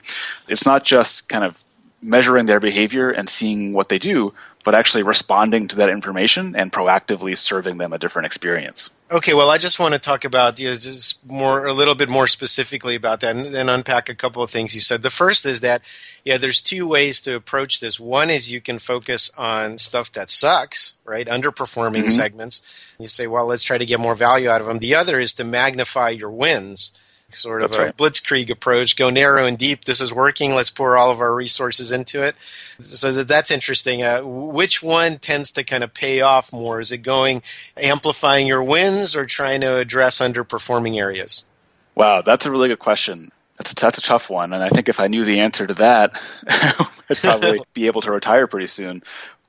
It's 0.48 0.68
not 0.68 0.84
just 0.84 1.28
kind 1.28 1.44
of 1.44 1.60
measuring 2.02 2.46
their 2.46 2.60
behavior 2.60 3.10
and 3.10 3.28
seeing 3.28 3.74
what 3.74 3.90
they 3.90 3.98
do, 4.00 4.34
but 4.68 4.76
actually 4.76 5.04
responding 5.04 5.66
to 5.70 5.78
that 5.78 5.88
information 5.90 6.54
and 6.54 6.74
proactively 6.74 7.38
serving 7.38 7.78
them 7.78 7.94
a 7.94 7.98
different 7.98 8.26
experience. 8.26 8.90
Okay, 9.10 9.34
well, 9.34 9.50
I 9.50 9.58
just 9.58 9.80
want 9.80 9.94
to 9.94 10.00
talk 10.00 10.26
about 10.26 10.60
you 10.60 10.68
know, 10.68 10.74
just 10.74 11.26
more 11.26 11.68
a 11.68 11.74
little 11.74 11.96
bit 11.96 12.10
more 12.10 12.28
specifically 12.28 12.94
about 12.94 13.22
that, 13.22 13.38
and 13.38 13.56
then 13.56 13.70
unpack 13.70 14.10
a 14.10 14.14
couple 14.14 14.44
of 14.44 14.52
things 14.52 14.76
you 14.76 14.82
said. 14.82 15.04
The 15.04 15.10
first 15.10 15.46
is 15.46 15.62
that 15.62 15.84
yeah, 16.26 16.38
there's 16.38 16.60
two 16.60 16.86
ways 16.86 17.22
to 17.22 17.34
approach 17.34 17.80
this. 17.80 17.98
One 17.98 18.30
is 18.30 18.52
you 18.52 18.60
can 18.60 18.78
focus 18.78 19.32
on 19.38 19.78
stuff 19.78 20.12
that 20.12 20.30
sucks, 20.30 20.96
right, 21.06 21.28
underperforming 21.28 22.00
mm-hmm. 22.00 22.10
segments. 22.10 22.62
You 23.00 23.08
say, 23.08 23.26
well, 23.26 23.46
let's 23.46 23.64
try 23.64 23.78
to 23.78 23.86
get 23.86 24.02
more 24.02 24.16
value 24.16 24.50
out 24.50 24.60
of 24.60 24.68
them. 24.68 24.80
The 24.80 24.96
other 24.96 25.18
is 25.18 25.34
to 25.36 25.46
magnify 25.46 26.10
your 26.10 26.30
wins 26.30 26.92
sort 27.32 27.62
of 27.62 27.72
That's 27.72 27.80
a 27.80 27.86
right. 27.86 27.98
blitzkrieg 27.98 28.50
approach. 28.50 28.96
Go 28.96 29.10
narrow 29.10 29.46
and 29.46 29.58
deep. 29.58 29.86
This 29.86 30.00
is 30.00 30.14
working. 30.14 30.56
Let's 30.56 30.70
pour 30.70 30.98
all 30.98 31.12
of 31.12 31.20
our 31.20 31.36
resources 31.36 31.92
into 31.92 32.24
it. 32.24 32.36
So 32.80 33.12
that, 33.12 33.28
that's 33.28 33.52
interesting. 33.52 34.02
Uh, 34.02 34.22
which 34.24 34.82
one 34.82 35.18
tends 35.18 35.52
to 35.52 35.64
kind 35.64 35.84
of 35.84 35.94
pay 35.94 36.22
off 36.22 36.54
more? 36.54 36.80
Is 36.80 36.92
it 36.92 37.00
going 37.00 37.42
amplifying 37.76 38.48
your 38.48 38.64
wins 38.64 39.16
or 39.16 39.26
trying 39.26 39.62
to 39.62 39.78
address 39.78 40.20
underperforming 40.20 40.98
areas? 40.98 41.46
Wow 41.96 42.22
that's 42.22 42.46
a 42.46 42.52
really 42.52 42.70
good 42.70 42.80
question. 42.80 43.32
That's 43.58 43.72
a, 43.72 43.76
that's 43.76 43.98
a 43.98 44.02
tough 44.02 44.30
one 44.30 44.54
and 44.54 44.62
i 44.62 44.70
think 44.70 44.88
if 44.88 45.00
i 45.00 45.08
knew 45.08 45.24
the 45.24 45.40
answer 45.40 45.66
to 45.66 45.74
that 45.74 46.12
i'd 47.10 47.18
probably 47.18 47.60
be 47.74 47.88
able 47.88 48.02
to 48.02 48.12
retire 48.12 48.46
pretty 48.46 48.68
soon. 48.68 49.02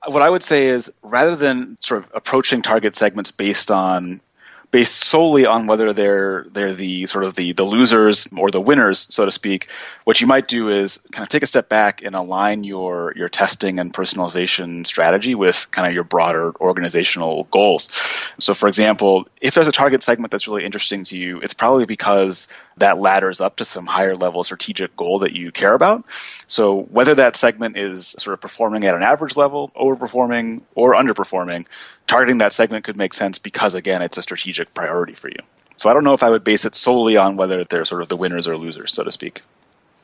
What 0.06 0.22
I 0.22 0.30
would 0.30 0.42
say 0.42 0.66
is 0.66 0.90
rather 1.02 1.36
than 1.36 1.76
sort 1.80 2.04
of 2.04 2.10
approaching 2.14 2.62
target 2.62 2.96
segments 2.96 3.32
based 3.32 3.70
on 3.70 4.22
based 4.70 5.04
solely 5.04 5.46
on 5.46 5.66
whether 5.66 5.92
they're 5.92 6.46
they're 6.52 6.74
the 6.74 7.06
sort 7.06 7.24
of 7.24 7.34
the 7.34 7.52
the 7.52 7.64
losers 7.64 8.28
or 8.36 8.50
the 8.50 8.60
winners, 8.60 9.06
so 9.10 9.24
to 9.24 9.32
speak. 9.32 9.70
What 10.04 10.20
you 10.20 10.26
might 10.26 10.46
do 10.46 10.68
is 10.68 10.98
kind 11.10 11.22
of 11.22 11.30
take 11.30 11.42
a 11.42 11.46
step 11.46 11.68
back 11.68 12.02
and 12.02 12.14
align 12.14 12.64
your 12.64 13.12
your 13.16 13.28
testing 13.28 13.78
and 13.78 13.92
personalization 13.92 14.86
strategy 14.86 15.34
with 15.34 15.68
kind 15.70 15.88
of 15.88 15.94
your 15.94 16.04
broader 16.04 16.52
organizational 16.60 17.44
goals. 17.44 17.90
So, 18.38 18.54
for 18.54 18.68
example, 18.68 19.26
if 19.40 19.54
there's 19.54 19.68
a 19.68 19.72
target 19.72 20.02
segment 20.02 20.30
that's 20.30 20.48
really 20.48 20.64
interesting 20.64 21.04
to 21.04 21.16
you, 21.16 21.40
it's 21.40 21.54
probably 21.54 21.86
because 21.86 22.46
that 22.76 22.98
ladders 22.98 23.40
up 23.40 23.56
to 23.56 23.64
some 23.64 23.86
higher 23.86 24.16
level 24.16 24.44
strategic 24.44 24.94
goal 24.96 25.20
that 25.20 25.32
you 25.32 25.50
care 25.50 25.74
about. 25.74 26.04
So, 26.46 26.82
whether 26.82 27.14
that 27.14 27.36
segment 27.36 27.78
is 27.78 28.08
sort 28.08 28.34
of 28.34 28.40
performing 28.40 28.84
at 28.84 28.94
an 28.94 29.02
average 29.02 29.36
level, 29.36 29.70
overperforming, 29.74 30.62
or 30.74 30.94
underperforming, 30.94 31.66
targeting 32.08 32.38
that 32.38 32.52
segment 32.52 32.84
could 32.84 32.96
make 32.96 33.14
sense 33.14 33.38
because 33.38 33.74
again 33.74 34.02
it's 34.02 34.16
a 34.18 34.22
strategic 34.58 34.74
priority 34.74 35.14
for 35.14 35.28
you. 35.28 35.38
So 35.76 35.88
i 35.88 35.94
don't 35.94 36.04
know 36.04 36.14
if 36.14 36.22
i 36.22 36.30
would 36.30 36.42
base 36.42 36.64
it 36.64 36.74
solely 36.74 37.16
on 37.16 37.36
whether 37.36 37.64
they're 37.64 37.84
sort 37.84 38.02
of 38.02 38.08
the 38.08 38.16
winners 38.16 38.48
or 38.48 38.56
losers 38.56 38.92
so 38.92 39.04
to 39.04 39.12
speak. 39.12 39.42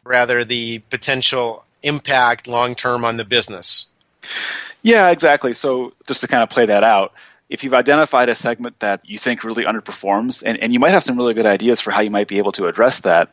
Rather 0.04 0.44
the 0.44 0.78
potential 0.90 1.64
impact 1.82 2.46
long 2.46 2.74
term 2.74 3.04
on 3.04 3.16
the 3.16 3.24
business. 3.24 3.88
Yeah 4.82 5.10
exactly. 5.10 5.54
So 5.54 5.92
just 6.06 6.20
to 6.20 6.28
kind 6.28 6.42
of 6.42 6.50
play 6.50 6.66
that 6.66 6.84
out 6.84 7.12
if 7.50 7.62
you've 7.62 7.74
identified 7.74 8.28
a 8.28 8.34
segment 8.34 8.78
that 8.80 9.00
you 9.04 9.18
think 9.18 9.44
really 9.44 9.64
underperforms 9.64 10.42
and, 10.44 10.58
and 10.58 10.72
you 10.72 10.80
might 10.80 10.92
have 10.92 11.02
some 11.02 11.16
really 11.16 11.34
good 11.34 11.46
ideas 11.46 11.80
for 11.80 11.90
how 11.90 12.00
you 12.00 12.10
might 12.10 12.28
be 12.28 12.38
able 12.38 12.52
to 12.52 12.66
address 12.66 13.00
that 13.00 13.30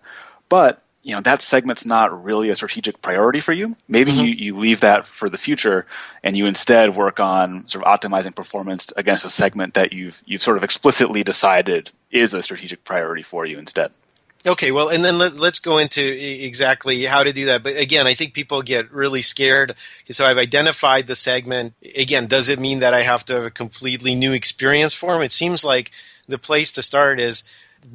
but 0.50 0.82
you 1.03 1.15
know 1.15 1.22
that 1.22 1.41
segment's 1.41 1.86
not 1.86 2.24
really 2.24 2.50
a 2.50 2.55
strategic 2.55 3.01
priority 3.01 3.39
for 3.39 3.53
you 3.53 3.75
maybe 3.88 4.12
mm-hmm. 4.12 4.25
you, 4.25 4.34
you 4.34 4.58
leave 4.58 4.81
that 4.81 5.05
for 5.05 5.29
the 5.29 5.38
future 5.38 5.86
and 6.24 6.38
you 6.38 6.46
instead 6.46 6.96
work 6.96 7.20
on 7.20 7.67
sort 7.67 7.86
of 7.86 8.00
optimizing 8.00 8.36
performance 8.36 8.91
against 8.96 9.25
a 9.25 9.29
segment 9.29 9.75
that 9.75 9.93
you've 9.93 10.22
you've 10.25 10.41
sort 10.41 10.58
of 10.58 10.63
explicitly 10.63 11.24
decided 11.24 11.89
is 12.12 12.34
a 12.34 12.43
strategic 12.43 12.84
priority 12.84 13.24
for 13.24 13.46
you 13.46 13.58
instead 13.58 13.91
Okay, 14.46 14.72
well, 14.72 14.89
and 14.89 15.05
then 15.05 15.20
let, 15.20 15.39
us 15.39 15.60
go 15.60 15.77
into 15.77 16.01
exactly 16.01 17.05
how 17.05 17.22
to 17.22 17.31
do 17.31 17.46
that. 17.46 17.62
But 17.62 17.77
again, 17.77 18.08
I 18.08 18.15
think 18.15 18.34
people 18.34 18.63
get 18.63 18.91
really 18.91 19.22
scared. 19.22 19.75
So 20.10 20.25
I've 20.25 20.39
identified 20.39 21.05
the 21.05 21.13
segment. 21.13 21.75
Again, 21.96 22.25
does 22.25 22.50
it 22.50 22.60
mean 22.60 22.79
that 22.79 22.93
I 22.93 23.03
have 23.03 23.24
to 23.25 23.36
have 23.36 23.46
a 23.46 23.51
completely 23.51 24.15
new 24.15 24.34
experience 24.34 24.93
for 24.93 25.13
them? 25.13 25.22
It 25.22 25.31
seems 25.31 25.63
like 25.63 25.91
the 26.27 26.39
place 26.39 26.72
to 26.72 26.81
start 26.81 27.20
is 27.20 27.43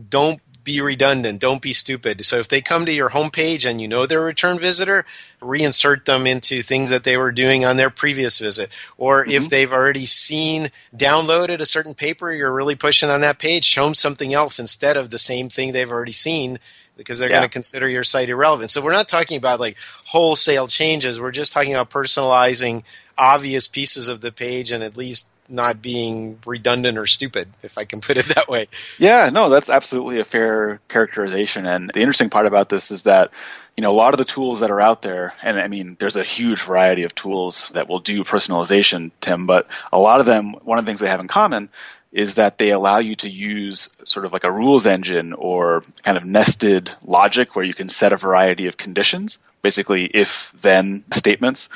don't 0.08 0.40
be 0.66 0.80
redundant. 0.80 1.40
Don't 1.40 1.62
be 1.62 1.72
stupid. 1.72 2.24
So 2.24 2.38
if 2.38 2.48
they 2.48 2.60
come 2.60 2.84
to 2.84 2.92
your 2.92 3.10
homepage 3.10 3.64
and 3.64 3.80
you 3.80 3.86
know 3.88 4.04
they're 4.04 4.20
a 4.20 4.24
return 4.24 4.58
visitor, 4.58 5.06
reinsert 5.40 6.04
them 6.04 6.26
into 6.26 6.60
things 6.60 6.90
that 6.90 7.04
they 7.04 7.16
were 7.16 7.32
doing 7.32 7.64
on 7.64 7.76
their 7.76 7.88
previous 7.88 8.38
visit. 8.40 8.76
Or 8.98 9.22
mm-hmm. 9.22 9.30
if 9.30 9.48
they've 9.48 9.72
already 9.72 10.04
seen, 10.04 10.70
downloaded 10.94 11.60
a 11.60 11.66
certain 11.66 11.94
paper 11.94 12.32
you're 12.32 12.52
really 12.52 12.74
pushing 12.74 13.08
on 13.08 13.20
that 13.22 13.38
page, 13.38 13.64
show 13.64 13.84
them 13.84 13.94
something 13.94 14.34
else 14.34 14.58
instead 14.58 14.96
of 14.96 15.10
the 15.10 15.18
same 15.18 15.48
thing 15.48 15.72
they've 15.72 15.90
already 15.90 16.12
seen 16.12 16.58
because 16.96 17.20
they're 17.20 17.30
yeah. 17.30 17.36
going 17.36 17.48
to 17.48 17.52
consider 17.52 17.88
your 17.88 18.02
site 18.02 18.28
irrelevant. 18.28 18.70
So 18.70 18.82
we're 18.82 18.92
not 18.92 19.08
talking 19.08 19.38
about 19.38 19.60
like 19.60 19.76
wholesale 20.06 20.66
changes. 20.66 21.20
We're 21.20 21.30
just 21.30 21.52
talking 21.52 21.74
about 21.74 21.90
personalizing 21.90 22.82
obvious 23.16 23.68
pieces 23.68 24.08
of 24.08 24.20
the 24.20 24.32
page 24.32 24.72
and 24.72 24.82
at 24.82 24.96
least 24.96 25.30
not 25.48 25.82
being 25.82 26.38
redundant 26.46 26.98
or 26.98 27.06
stupid, 27.06 27.48
if 27.62 27.78
I 27.78 27.84
can 27.84 28.00
put 28.00 28.16
it 28.16 28.26
that 28.34 28.48
way. 28.48 28.68
Yeah, 28.98 29.30
no, 29.30 29.48
that's 29.48 29.70
absolutely 29.70 30.20
a 30.20 30.24
fair 30.24 30.80
characterization. 30.88 31.66
And 31.66 31.90
the 31.92 32.00
interesting 32.00 32.30
part 32.30 32.46
about 32.46 32.68
this 32.68 32.90
is 32.90 33.04
that, 33.04 33.30
you 33.76 33.82
know, 33.82 33.90
a 33.90 33.92
lot 33.92 34.14
of 34.14 34.18
the 34.18 34.24
tools 34.24 34.60
that 34.60 34.70
are 34.70 34.80
out 34.80 35.02
there, 35.02 35.32
and 35.42 35.58
I 35.58 35.68
mean, 35.68 35.96
there's 35.98 36.16
a 36.16 36.24
huge 36.24 36.62
variety 36.62 37.04
of 37.04 37.14
tools 37.14 37.70
that 37.74 37.88
will 37.88 38.00
do 38.00 38.24
personalization, 38.24 39.10
Tim, 39.20 39.46
but 39.46 39.68
a 39.92 39.98
lot 39.98 40.20
of 40.20 40.26
them, 40.26 40.52
one 40.62 40.78
of 40.78 40.84
the 40.84 40.90
things 40.90 41.00
they 41.00 41.08
have 41.08 41.20
in 41.20 41.28
common 41.28 41.68
is 42.12 42.36
that 42.36 42.56
they 42.56 42.70
allow 42.70 42.98
you 42.98 43.14
to 43.14 43.28
use 43.28 43.90
sort 44.04 44.24
of 44.24 44.32
like 44.32 44.44
a 44.44 44.50
rules 44.50 44.86
engine 44.86 45.34
or 45.34 45.82
kind 46.02 46.16
of 46.16 46.24
nested 46.24 46.90
logic 47.04 47.54
where 47.54 47.64
you 47.64 47.74
can 47.74 47.90
set 47.90 48.12
a 48.12 48.16
variety 48.16 48.68
of 48.68 48.76
conditions, 48.76 49.38
basically 49.60 50.04
if 50.06 50.50
then 50.62 51.04
statements 51.12 51.68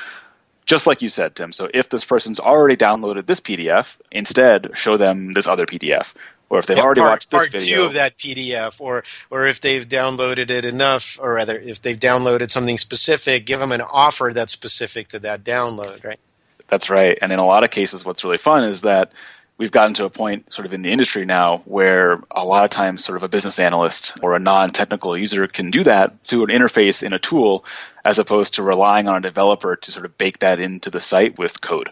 just 0.71 0.87
like 0.87 1.01
you 1.01 1.09
said, 1.09 1.35
Tim. 1.35 1.51
So 1.51 1.69
if 1.73 1.89
this 1.89 2.05
person's 2.05 2.39
already 2.39 2.77
downloaded 2.77 3.25
this 3.25 3.41
PDF, 3.41 3.99
instead 4.09 4.71
show 4.73 4.95
them 4.95 5.33
this 5.33 5.45
other 5.45 5.65
PDF. 5.65 6.13
Or 6.49 6.59
if 6.59 6.65
they've 6.65 6.77
yeah, 6.77 6.83
already 6.83 7.01
part, 7.01 7.11
watched 7.11 7.29
this 7.29 7.37
part 7.37 7.51
video, 7.51 7.77
two 7.77 7.83
of 7.83 7.93
that 7.93 8.17
PDF, 8.17 8.79
or 8.79 9.03
or 9.29 9.47
if 9.47 9.59
they've 9.59 9.85
downloaded 9.85 10.49
it 10.49 10.63
enough, 10.63 11.19
or 11.21 11.33
rather, 11.33 11.57
if 11.59 11.81
they've 11.81 11.97
downloaded 11.97 12.51
something 12.51 12.77
specific, 12.77 13.45
give 13.45 13.59
them 13.59 13.73
an 13.73 13.81
offer 13.81 14.31
that's 14.33 14.53
specific 14.53 15.09
to 15.09 15.19
that 15.19 15.43
download, 15.43 16.05
right? 16.05 16.19
That's 16.69 16.89
right. 16.89 17.17
And 17.21 17.33
in 17.33 17.39
a 17.39 17.45
lot 17.45 17.65
of 17.65 17.69
cases, 17.69 18.05
what's 18.05 18.23
really 18.23 18.37
fun 18.37 18.63
is 18.63 18.81
that 18.81 19.11
we've 19.61 19.69
gotten 19.69 19.93
to 19.93 20.05
a 20.05 20.09
point 20.09 20.51
sort 20.51 20.65
of 20.65 20.73
in 20.73 20.81
the 20.81 20.89
industry 20.89 21.23
now 21.23 21.59
where 21.65 22.19
a 22.31 22.43
lot 22.43 22.63
of 22.63 22.71
times 22.71 23.05
sort 23.05 23.15
of 23.15 23.21
a 23.21 23.27
business 23.27 23.59
analyst 23.59 24.17
or 24.23 24.35
a 24.35 24.39
non-technical 24.39 25.15
user 25.15 25.45
can 25.45 25.69
do 25.69 25.83
that 25.83 26.19
through 26.23 26.45
an 26.45 26.49
interface 26.49 27.03
in 27.03 27.13
a 27.13 27.19
tool 27.19 27.63
as 28.03 28.17
opposed 28.17 28.55
to 28.55 28.63
relying 28.63 29.07
on 29.07 29.17
a 29.17 29.21
developer 29.21 29.75
to 29.75 29.91
sort 29.91 30.03
of 30.03 30.17
bake 30.17 30.39
that 30.39 30.59
into 30.59 30.89
the 30.89 30.99
site 30.99 31.37
with 31.37 31.61
code. 31.61 31.91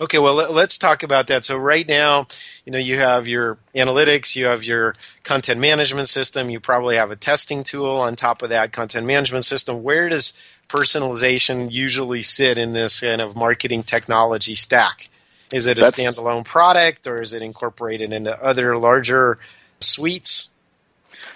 Okay, 0.00 0.18
well 0.18 0.34
let's 0.34 0.78
talk 0.78 1.04
about 1.04 1.28
that. 1.28 1.44
So 1.44 1.56
right 1.56 1.86
now, 1.86 2.26
you 2.64 2.72
know, 2.72 2.78
you 2.78 2.96
have 2.96 3.28
your 3.28 3.58
analytics, 3.72 4.34
you 4.34 4.46
have 4.46 4.64
your 4.64 4.96
content 5.22 5.60
management 5.60 6.08
system, 6.08 6.50
you 6.50 6.58
probably 6.58 6.96
have 6.96 7.12
a 7.12 7.16
testing 7.16 7.62
tool 7.62 7.98
on 7.98 8.16
top 8.16 8.42
of 8.42 8.48
that 8.48 8.72
content 8.72 9.06
management 9.06 9.44
system. 9.44 9.84
Where 9.84 10.08
does 10.08 10.32
personalization 10.68 11.70
usually 11.70 12.24
sit 12.24 12.58
in 12.58 12.72
this 12.72 12.98
kind 13.00 13.20
of 13.20 13.36
marketing 13.36 13.84
technology 13.84 14.56
stack? 14.56 15.08
Is 15.52 15.66
it 15.66 15.78
a 15.78 15.82
That's, 15.82 16.00
standalone 16.00 16.44
product 16.44 17.06
or 17.06 17.22
is 17.22 17.32
it 17.32 17.42
incorporated 17.42 18.12
into 18.12 18.42
other 18.42 18.76
larger 18.76 19.38
suites? 19.80 20.49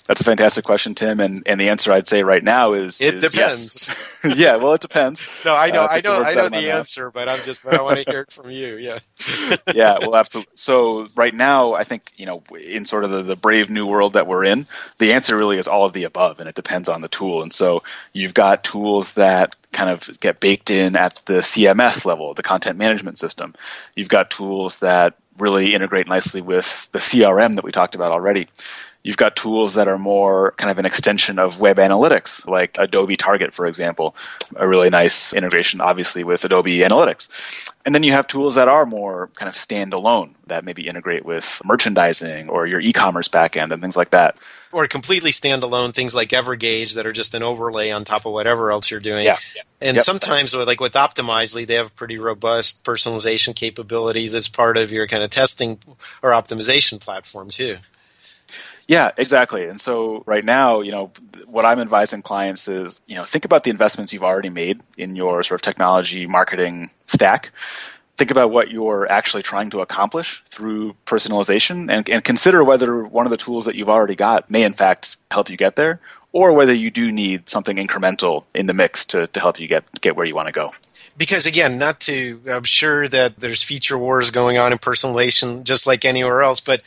That's 0.07 0.21
a 0.21 0.25
fantastic 0.25 0.65
question, 0.65 0.95
Tim. 0.95 1.21
And, 1.21 1.45
and 1.47 1.59
the 1.59 1.71
answer 1.71 1.91
I'd 1.91 2.07
say 2.07 2.23
right 2.23 2.45
now 2.45 2.75
is 2.75 3.01
it 3.01 3.15
is 3.15 3.31
depends. 3.31 3.89
Yes. 4.23 4.37
yeah, 4.39 4.57
well, 4.57 4.75
it 4.75 4.83
depends. 4.83 5.23
No, 5.45 5.57
I 5.57 5.71
know, 5.71 5.83
uh, 5.83 5.89
I 5.91 6.01
know, 6.03 6.23
I 6.23 6.35
know 6.35 6.49
the 6.51 6.73
answer, 6.73 7.11
but 7.11 7.29
I'm 7.29 7.39
just, 7.39 7.65
but 7.65 7.75
I 7.75 7.83
want 7.83 7.99
to 7.99 8.11
hear 8.11 8.21
it 8.21 8.33
from 8.33 8.51
you. 8.51 8.77
Yeah. 8.77 8.99
yeah, 9.75 9.99
well, 10.01 10.17
absolutely. 10.17 10.53
So 10.57 11.09
right 11.17 11.35
now, 11.35 11.73
I 11.73 11.85
think 11.85 12.13
you 12.17 12.27
know, 12.27 12.43
in 12.61 12.85
sort 12.85 13.05
of 13.05 13.11
the, 13.11 13.23
the 13.23 13.37
brave 13.37 13.71
new 13.71 13.87
world 13.87 14.13
that 14.13 14.27
we're 14.27 14.45
in, 14.45 14.67
the 14.99 15.15
answer 15.15 15.37
really 15.37 15.57
is 15.57 15.69
all 15.69 15.87
of 15.87 15.95
the 15.95 16.05
above, 16.05 16.39
and 16.39 16.49
it 16.49 16.55
depends 16.55 16.91
on 16.91 17.01
the 17.01 17.09
tool. 17.09 17.43
And 17.43 17.53
so 17.53 17.83
you've 18.13 18.35
got 18.35 18.63
tools 18.63 19.15
that 19.15 19.57
kind 19.73 19.91
of 19.91 20.21
get 20.21 20.39
baked 20.39 20.71
in 20.71 20.97
at 20.97 21.21
the 21.25 21.39
CMS 21.39 22.05
level, 22.05 22.35
the 22.35 22.43
content 22.43 22.79
management 22.79 23.19
system. 23.19 23.55
You've 23.95 24.09
got 24.09 24.31
tools 24.31 24.81
that 24.81 25.15
really 25.39 25.75
integrate 25.75 26.07
nicely 26.07 26.41
with 26.41 26.89
the 26.93 26.99
CRM 26.99 27.57
that 27.57 27.65
we 27.65 27.73
talked 27.73 27.95
about 27.95 28.13
already. 28.13 28.49
You've 29.05 29.19
got 29.19 29.37
tools 29.37 29.75
that 29.75 29.87
are 29.87 29.99
more 29.99 30.53
kind 30.53 30.71
of 30.71 30.79
an 30.79 30.87
extension 30.87 31.39
of 31.39 31.61
web 31.61 31.77
analytics, 31.77 32.47
like 32.49 32.77
Adobe 32.79 33.19
Target, 33.19 33.53
for 33.53 33.67
example, 33.67 34.17
a 34.57 34.67
really 34.67 34.89
nice 34.89 35.35
integration, 35.35 35.83
obviously, 35.83 36.25
with 36.25 36.43
Adobe 36.47 36.79
Analytics. 36.79 37.71
And 37.85 37.95
then 37.95 38.03
you 38.03 38.13
have 38.13 38.27
tools 38.27 38.55
that 38.55 38.69
are 38.69 38.87
more 38.87 39.29
kind 39.35 39.51
of 39.51 39.55
standalone 39.57 40.31
that 40.47 40.65
maybe 40.65 40.89
integrate 40.89 41.23
with 41.23 41.61
merchandising 41.67 42.49
or 42.49 42.67
your 42.67 42.81
e-commerce 42.81 43.29
backend 43.29 43.73
and 43.73 43.83
things 43.83 43.95
like 43.95 44.11
that. 44.11 44.39
Or 44.73 44.89
completely 44.89 45.33
standalone 45.33 45.93
things 45.93 46.15
like 46.15 46.31
Evergage 46.31 46.95
that 46.95 47.07
are 47.07 47.13
just 47.13 47.35
an 47.35 47.43
overlay 47.43 47.91
on 47.91 48.05
top 48.05 48.25
of 48.25 48.33
whatever 48.33 48.73
else 48.73 48.91
you're 48.91 49.01
doing. 49.01 49.27
Yeah. 49.27 49.37
And 49.83 49.97
yep. 49.97 50.05
sometimes 50.05 50.57
with 50.57 50.67
like 50.67 50.81
with 50.81 50.95
Optimizely, 50.95 51.67
they 51.67 51.75
have 51.75 51.95
pretty 51.95 52.17
robust 52.17 52.85
personalization 52.85 53.55
capabilities 53.55 54.35
as 54.35 54.49
part 54.49 54.79
of 54.79 54.93
your 54.93 55.07
kind 55.07 55.23
of 55.23 55.29
testing 55.29 55.79
or 56.23 56.31
optimization 56.31 56.99
platform 56.99 57.51
too. 57.51 57.77
Yeah, 58.87 59.13
exactly. 59.17 59.65
And 59.67 59.81
so 59.81 60.23
right 60.27 60.45
now, 60.45 60.81
you 60.81 60.93
know, 60.93 61.11
what 61.47 61.65
I'm 61.65 61.81
advising 61.81 62.23
clients 62.23 62.69
is, 62.69 63.01
you 63.07 63.15
know, 63.15 63.25
think 63.25 63.45
about 63.45 63.65
the 63.65 63.71
investments 63.71 64.13
you've 64.13 64.23
already 64.23 64.51
made 64.51 64.81
in 64.99 65.17
your 65.17 65.43
sort 65.43 65.61
of 65.61 65.63
technology 65.63 66.27
marketing 66.27 66.91
stack. 67.07 67.53
Think 68.17 68.31
about 68.31 68.51
what 68.51 68.71
you're 68.71 69.11
actually 69.11 69.43
trying 69.43 69.71
to 69.71 69.81
accomplish 69.81 70.43
through 70.49 70.95
personalization 71.07 71.93
and, 71.93 72.09
and 72.09 72.23
consider 72.23 72.63
whether 72.63 73.03
one 73.03 73.27
of 73.27 73.31
the 73.31 73.37
tools 73.37 73.65
that 73.65 73.75
you've 73.75 73.89
already 73.89 74.15
got 74.15 74.51
may 74.51 74.63
in 74.63 74.75
fact 74.75 75.17
help 75.31 75.51
you 75.51 75.57
get 75.57 75.77
there 75.77 76.01
or 76.33 76.53
whether 76.53 76.75
you 76.75 76.91
do 76.91 77.11
need 77.11 77.49
something 77.49 77.77
incremental 77.77 78.45
in 78.55 78.67
the 78.67 78.75
mix 78.75 79.07
to, 79.07 79.27
to 79.29 79.41
help 79.41 79.59
you 79.59 79.67
get, 79.67 79.85
get 80.01 80.15
where 80.15 80.27
you 80.27 80.35
want 80.35 80.47
to 80.47 80.53
go 80.53 80.71
because 81.17 81.47
again, 81.47 81.79
not 81.79 82.01
to, 82.01 82.41
I'm 82.51 82.65
sure 82.65 83.07
that 83.09 83.39
there's 83.39 83.63
feature 83.63 83.97
wars 83.97 84.31
going 84.31 84.59
on 84.59 84.73
in 84.73 84.79
personalization 84.79 85.65
just 85.65 85.87
like 85.87 86.05
anywhere 86.05 86.43
else, 86.43 86.61
but 86.61 86.83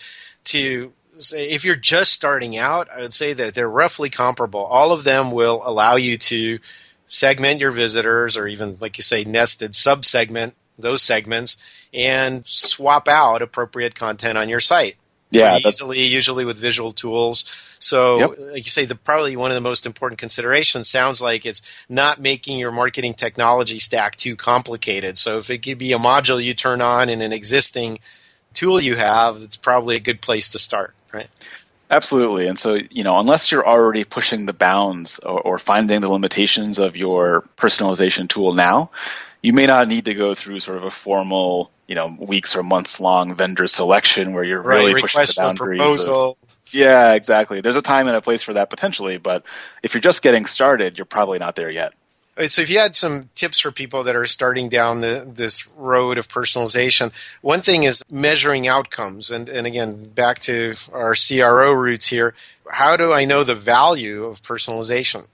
to 0.46 0.92
say 1.22 1.50
if 1.50 1.64
you're 1.66 1.76
just 1.76 2.14
starting 2.14 2.58
out, 2.58 2.90
I 2.92 3.02
would 3.02 3.14
say 3.14 3.34
that 3.34 3.54
they're 3.54 3.70
roughly 3.70 4.10
comparable. 4.10 4.64
All 4.64 4.92
of 4.92 5.04
them 5.04 5.32
will 5.32 5.62
allow 5.64 5.96
you 5.96 6.18
to 6.18 6.60
segment 7.06 7.62
your 7.62 7.72
visitors 7.72 8.36
or 8.36 8.48
even 8.48 8.78
like 8.82 8.98
you 8.98 9.04
say 9.04 9.24
nested 9.24 9.76
sub-segment 9.76 10.54
those 10.78 11.02
segments 11.02 11.58
and 11.94 12.46
swap 12.46 13.08
out 13.08 13.42
appropriate 13.42 13.96
content 13.96 14.38
on 14.38 14.50
your 14.50 14.60
site. 14.60 14.98
Yeah, 15.30 15.58
easily, 15.58 16.00
usually 16.06 16.46
with 16.46 16.58
visual 16.58 16.92
tools. 16.92 17.44
So, 17.80 18.20
yep. 18.20 18.30
like 18.38 18.66
you 18.66 18.72
say, 18.72 18.86
the 18.86 18.96
probably 18.96 19.36
one 19.36 19.52
of 19.52 19.56
the 19.56 19.62
most 19.62 19.86
important 19.86 20.20
considerations 20.20 20.90
sounds 20.90 21.22
like 21.22 21.46
it's 21.46 21.62
not 21.90 22.22
making 22.22 22.60
your 22.60 22.72
marketing 22.72 23.14
technology 23.14 23.78
stack 23.80 24.16
too 24.16 24.38
complicated. 24.38 25.18
So, 25.18 25.38
if 25.38 25.50
it 25.50 25.64
could 25.64 25.78
be 25.78 25.92
a 25.92 26.00
module 26.00 26.42
you 26.42 26.54
turn 26.54 26.80
on 26.80 27.10
in 27.10 27.22
an 27.22 27.34
existing 27.34 28.00
tool 28.54 28.80
you 28.80 28.96
have, 28.96 29.38
it's 29.38 29.58
probably 29.58 29.98
a 29.98 30.00
good 30.00 30.22
place 30.22 30.48
to 30.52 30.60
start 30.60 30.96
right? 31.18 31.30
Absolutely. 31.90 32.48
And 32.48 32.60
so, 32.60 32.76
you 32.76 33.04
know, 33.04 33.18
unless 33.20 33.52
you're 33.52 33.66
already 33.66 34.04
pushing 34.04 34.46
the 34.46 34.54
bounds 34.54 35.20
or, 35.20 35.40
or, 35.40 35.58
finding 35.58 36.02
the 36.02 36.12
limitations 36.12 36.80
of 36.80 36.98
your 36.98 37.48
personalization 37.56 38.28
tool 38.28 38.54
now, 38.54 38.92
you 39.42 39.54
may 39.54 39.68
not 39.68 39.88
need 39.88 40.06
to 40.06 40.14
go 40.14 40.36
through 40.36 40.60
sort 40.60 40.78
of 40.78 40.84
a 40.84 40.92
formal, 40.92 41.72
you 41.88 41.96
know, 41.96 42.16
weeks 42.20 42.56
or 42.56 42.64
months 42.64 43.00
long 43.00 43.36
vendor 43.36 43.68
selection 43.68 44.34
where 44.34 44.44
you're 44.44 44.62
right, 44.62 44.80
really 44.80 45.02
pushing 45.02 45.22
the 45.22 45.34
boundaries. 45.38 46.06
Of, 46.06 46.36
yeah, 46.72 47.14
exactly. 47.14 47.62
There's 47.62 47.78
a 47.78 47.82
time 47.82 48.08
and 48.08 48.18
a 48.18 48.22
place 48.22 48.44
for 48.44 48.54
that 48.54 48.70
potentially, 48.70 49.18
but 49.18 49.44
if 49.82 49.94
you're 49.94 50.02
just 50.02 50.22
getting 50.22 50.46
started, 50.46 50.98
you're 50.98 51.06
probably 51.06 51.40
not 51.40 51.56
there 51.56 51.70
yet. 51.70 51.94
So, 52.46 52.62
if 52.62 52.70
you 52.70 52.78
had 52.78 52.96
some 52.96 53.30
tips 53.34 53.60
for 53.60 53.72
people 53.72 54.04
that 54.04 54.16
are 54.16 54.28
starting 54.28 54.70
down 54.70 55.02
the, 55.02 55.28
this 55.28 55.68
road 55.76 56.20
of 56.20 56.28
personalization, 56.28 57.12
one 57.42 57.62
thing 57.62 57.84
is 57.84 58.04
measuring 58.12 58.68
outcomes. 58.68 59.32
And, 59.32 59.50
and 59.50 59.66
again, 59.66 60.10
back 60.10 60.38
to 60.42 60.76
our 60.94 61.16
CRO 61.16 61.72
roots 61.72 62.08
here, 62.08 62.36
how 62.70 62.96
do 62.96 63.12
I 63.12 63.26
know 63.26 63.44
the 63.44 63.56
value 63.56 64.26
of 64.26 64.44
personalization? 64.44 65.26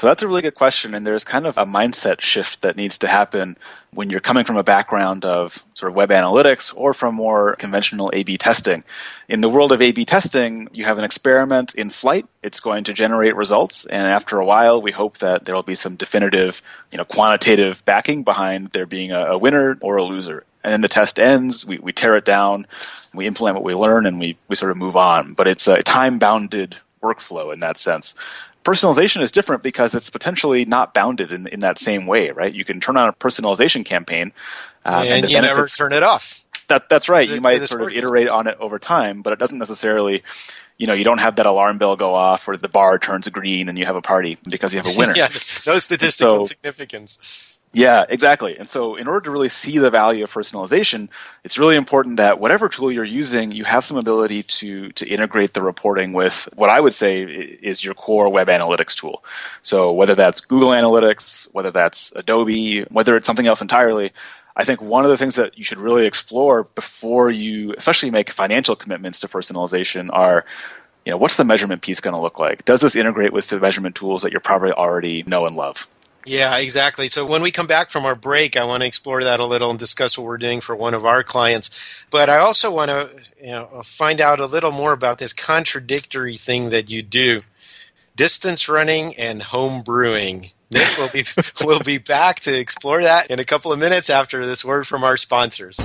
So 0.00 0.06
that's 0.06 0.22
a 0.22 0.28
really 0.28 0.40
good 0.40 0.54
question. 0.54 0.94
And 0.94 1.06
there's 1.06 1.24
kind 1.24 1.46
of 1.46 1.58
a 1.58 1.66
mindset 1.66 2.22
shift 2.22 2.62
that 2.62 2.74
needs 2.74 2.96
to 2.98 3.06
happen 3.06 3.58
when 3.92 4.08
you're 4.08 4.20
coming 4.20 4.44
from 4.44 4.56
a 4.56 4.62
background 4.62 5.26
of 5.26 5.62
sort 5.74 5.92
of 5.92 5.94
web 5.94 6.08
analytics 6.08 6.72
or 6.74 6.94
from 6.94 7.16
more 7.16 7.54
conventional 7.56 8.10
A 8.14 8.22
B 8.22 8.38
testing. 8.38 8.82
In 9.28 9.42
the 9.42 9.50
world 9.50 9.72
of 9.72 9.82
A 9.82 9.92
B 9.92 10.06
testing, 10.06 10.70
you 10.72 10.86
have 10.86 10.96
an 10.96 11.04
experiment 11.04 11.74
in 11.74 11.90
flight. 11.90 12.26
It's 12.42 12.60
going 12.60 12.84
to 12.84 12.94
generate 12.94 13.36
results. 13.36 13.84
And 13.84 14.06
after 14.06 14.38
a 14.38 14.46
while, 14.46 14.80
we 14.80 14.90
hope 14.90 15.18
that 15.18 15.44
there 15.44 15.54
will 15.54 15.62
be 15.62 15.74
some 15.74 15.96
definitive, 15.96 16.62
you 16.90 16.96
know, 16.96 17.04
quantitative 17.04 17.84
backing 17.84 18.22
behind 18.22 18.70
there 18.70 18.86
being 18.86 19.12
a, 19.12 19.32
a 19.32 19.36
winner 19.36 19.76
or 19.82 19.96
a 19.96 20.02
loser. 20.02 20.44
And 20.64 20.72
then 20.72 20.80
the 20.80 20.88
test 20.88 21.20
ends, 21.20 21.66
we, 21.66 21.76
we 21.78 21.92
tear 21.92 22.16
it 22.16 22.24
down, 22.24 22.68
we 23.12 23.26
implement 23.26 23.56
what 23.56 23.64
we 23.64 23.74
learn, 23.74 24.06
and 24.06 24.18
we, 24.18 24.38
we 24.48 24.56
sort 24.56 24.70
of 24.70 24.78
move 24.78 24.96
on. 24.96 25.34
But 25.34 25.46
it's 25.46 25.68
a 25.68 25.82
time 25.82 26.18
bounded 26.18 26.74
workflow 27.02 27.52
in 27.52 27.60
that 27.60 27.78
sense 27.78 28.14
personalization 28.64 29.22
is 29.22 29.32
different 29.32 29.62
because 29.62 29.94
it's 29.94 30.10
potentially 30.10 30.64
not 30.64 30.94
bounded 30.94 31.32
in, 31.32 31.46
in 31.48 31.60
that 31.60 31.78
same 31.78 32.06
way, 32.06 32.30
right? 32.30 32.52
You 32.52 32.64
can 32.64 32.80
turn 32.80 32.96
on 32.96 33.08
a 33.08 33.12
personalization 33.12 33.84
campaign, 33.84 34.32
um, 34.84 35.02
and, 35.04 35.24
and 35.24 35.30
you 35.30 35.40
never 35.40 35.66
turn 35.66 35.92
it 35.92 36.02
off. 36.02 36.44
That, 36.68 36.88
that's 36.88 37.08
right. 37.08 37.28
You 37.28 37.40
might 37.40 37.58
sort 37.62 37.82
of 37.82 37.88
iterate 37.90 38.28
on 38.28 38.46
it 38.46 38.56
over 38.60 38.78
time, 38.78 39.22
but 39.22 39.32
it 39.32 39.40
doesn't 39.40 39.58
necessarily, 39.58 40.22
you 40.78 40.86
know, 40.86 40.92
you 40.94 41.02
don't 41.02 41.18
have 41.18 41.36
that 41.36 41.46
alarm 41.46 41.78
bell 41.78 41.96
go 41.96 42.14
off 42.14 42.46
or 42.48 42.56
the 42.56 42.68
bar 42.68 42.96
turns 43.00 43.28
green 43.28 43.68
and 43.68 43.76
you 43.76 43.84
have 43.86 43.96
a 43.96 44.00
party 44.02 44.38
because 44.48 44.72
you 44.72 44.78
have 44.80 44.86
a 44.86 44.94
winner. 44.96 45.14
yeah, 45.16 45.28
no 45.66 45.78
statistical 45.80 46.44
So- 46.44 46.48
significance. 46.54 47.49
Yeah, 47.72 48.04
exactly. 48.08 48.58
And 48.58 48.68
so, 48.68 48.96
in 48.96 49.06
order 49.06 49.20
to 49.26 49.30
really 49.30 49.48
see 49.48 49.78
the 49.78 49.90
value 49.90 50.24
of 50.24 50.32
personalization, 50.32 51.08
it's 51.44 51.56
really 51.56 51.76
important 51.76 52.16
that 52.16 52.40
whatever 52.40 52.68
tool 52.68 52.90
you're 52.90 53.04
using, 53.04 53.52
you 53.52 53.62
have 53.62 53.84
some 53.84 53.96
ability 53.96 54.42
to 54.42 54.90
to 54.92 55.06
integrate 55.06 55.54
the 55.54 55.62
reporting 55.62 56.12
with 56.12 56.48
what 56.56 56.68
I 56.68 56.80
would 56.80 56.94
say 56.94 57.22
is 57.22 57.84
your 57.84 57.94
core 57.94 58.28
web 58.28 58.48
analytics 58.48 58.96
tool. 58.96 59.22
So, 59.62 59.92
whether 59.92 60.16
that's 60.16 60.40
Google 60.40 60.70
Analytics, 60.70 61.46
whether 61.52 61.70
that's 61.70 62.10
Adobe, 62.16 62.82
whether 62.90 63.16
it's 63.16 63.26
something 63.26 63.46
else 63.46 63.60
entirely, 63.62 64.12
I 64.56 64.64
think 64.64 64.82
one 64.82 65.04
of 65.04 65.10
the 65.12 65.16
things 65.16 65.36
that 65.36 65.56
you 65.56 65.62
should 65.62 65.78
really 65.78 66.06
explore 66.06 66.64
before 66.64 67.30
you, 67.30 67.74
especially 67.78 68.10
make 68.10 68.30
financial 68.30 68.74
commitments 68.74 69.20
to 69.20 69.28
personalization, 69.28 70.08
are 70.12 70.44
you 71.06 71.12
know 71.12 71.18
what's 71.18 71.36
the 71.36 71.44
measurement 71.44 71.82
piece 71.82 72.00
going 72.00 72.14
to 72.14 72.20
look 72.20 72.40
like? 72.40 72.64
Does 72.64 72.80
this 72.80 72.96
integrate 72.96 73.32
with 73.32 73.46
the 73.46 73.60
measurement 73.60 73.94
tools 73.94 74.22
that 74.22 74.32
you 74.32 74.40
probably 74.40 74.72
already 74.72 75.22
know 75.24 75.46
and 75.46 75.54
love? 75.56 75.86
Yeah, 76.26 76.56
exactly. 76.58 77.08
So 77.08 77.24
when 77.24 77.42
we 77.42 77.50
come 77.50 77.66
back 77.66 77.90
from 77.90 78.04
our 78.04 78.14
break, 78.14 78.56
I 78.56 78.64
want 78.64 78.82
to 78.82 78.86
explore 78.86 79.24
that 79.24 79.40
a 79.40 79.46
little 79.46 79.70
and 79.70 79.78
discuss 79.78 80.18
what 80.18 80.26
we're 80.26 80.38
doing 80.38 80.60
for 80.60 80.76
one 80.76 80.94
of 80.94 81.06
our 81.06 81.22
clients. 81.22 81.70
But 82.10 82.28
I 82.28 82.38
also 82.38 82.70
want 82.70 82.90
to 82.90 83.10
you 83.42 83.52
know, 83.52 83.82
find 83.84 84.20
out 84.20 84.38
a 84.38 84.46
little 84.46 84.72
more 84.72 84.92
about 84.92 85.18
this 85.18 85.32
contradictory 85.32 86.36
thing 86.36 86.70
that 86.70 86.90
you 86.90 87.02
do 87.02 87.42
distance 88.16 88.68
running 88.68 89.16
and 89.16 89.42
home 89.42 89.82
brewing. 89.82 90.50
Nick 90.70 90.98
will 90.98 91.08
be 91.08 91.24
will 91.64 91.80
be 91.80 91.98
back 91.98 92.40
to 92.40 92.58
explore 92.58 93.02
that 93.02 93.28
in 93.28 93.38
a 93.38 93.44
couple 93.44 93.72
of 93.72 93.78
minutes 93.78 94.10
after 94.10 94.44
this 94.44 94.64
word 94.64 94.86
from 94.86 95.04
our 95.04 95.16
sponsors. 95.16 95.78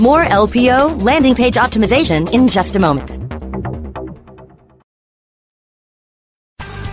More 0.00 0.24
LPO 0.24 1.02
landing 1.02 1.34
page 1.34 1.54
optimization 1.54 2.32
in 2.32 2.48
just 2.48 2.76
a 2.76 2.78
moment. 2.78 3.31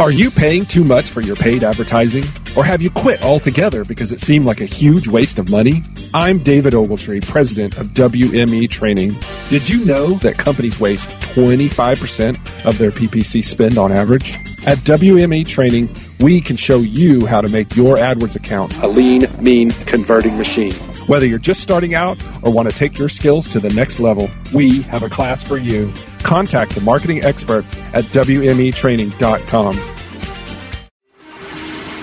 Are 0.00 0.10
you 0.10 0.30
paying 0.30 0.64
too 0.64 0.82
much 0.82 1.10
for 1.10 1.20
your 1.20 1.36
paid 1.36 1.62
advertising? 1.62 2.24
Or 2.56 2.64
have 2.64 2.80
you 2.80 2.88
quit 2.88 3.22
altogether 3.22 3.84
because 3.84 4.12
it 4.12 4.20
seemed 4.20 4.46
like 4.46 4.62
a 4.62 4.64
huge 4.64 5.08
waste 5.08 5.38
of 5.38 5.50
money? 5.50 5.82
I'm 6.14 6.38
David 6.38 6.72
Ogletree, 6.72 7.28
president 7.28 7.76
of 7.76 7.88
WME 7.88 8.70
Training. 8.70 9.14
Did 9.50 9.68
you 9.68 9.84
know 9.84 10.14
that 10.20 10.38
companies 10.38 10.80
waste 10.80 11.10
25% 11.10 12.64
of 12.64 12.78
their 12.78 12.90
PPC 12.90 13.44
spend 13.44 13.76
on 13.76 13.92
average? 13.92 14.36
At 14.66 14.78
WME 14.78 15.46
Training, 15.46 15.94
we 16.20 16.40
can 16.40 16.56
show 16.56 16.78
you 16.78 17.26
how 17.26 17.42
to 17.42 17.50
make 17.50 17.76
your 17.76 17.96
AdWords 17.96 18.36
account 18.36 18.74
a 18.78 18.88
lean, 18.88 19.26
mean, 19.42 19.70
converting 19.84 20.38
machine. 20.38 20.72
Whether 21.08 21.26
you're 21.26 21.38
just 21.38 21.60
starting 21.60 21.94
out 21.94 22.24
or 22.42 22.50
want 22.54 22.70
to 22.70 22.74
take 22.74 22.98
your 22.98 23.10
skills 23.10 23.46
to 23.48 23.60
the 23.60 23.70
next 23.74 24.00
level, 24.00 24.30
we 24.54 24.80
have 24.84 25.02
a 25.02 25.10
class 25.10 25.44
for 25.44 25.58
you. 25.58 25.92
Contact 26.22 26.74
the 26.74 26.80
marketing 26.80 27.22
experts 27.22 27.76
at 27.92 28.04
WMEtraining.com. 28.06 29.76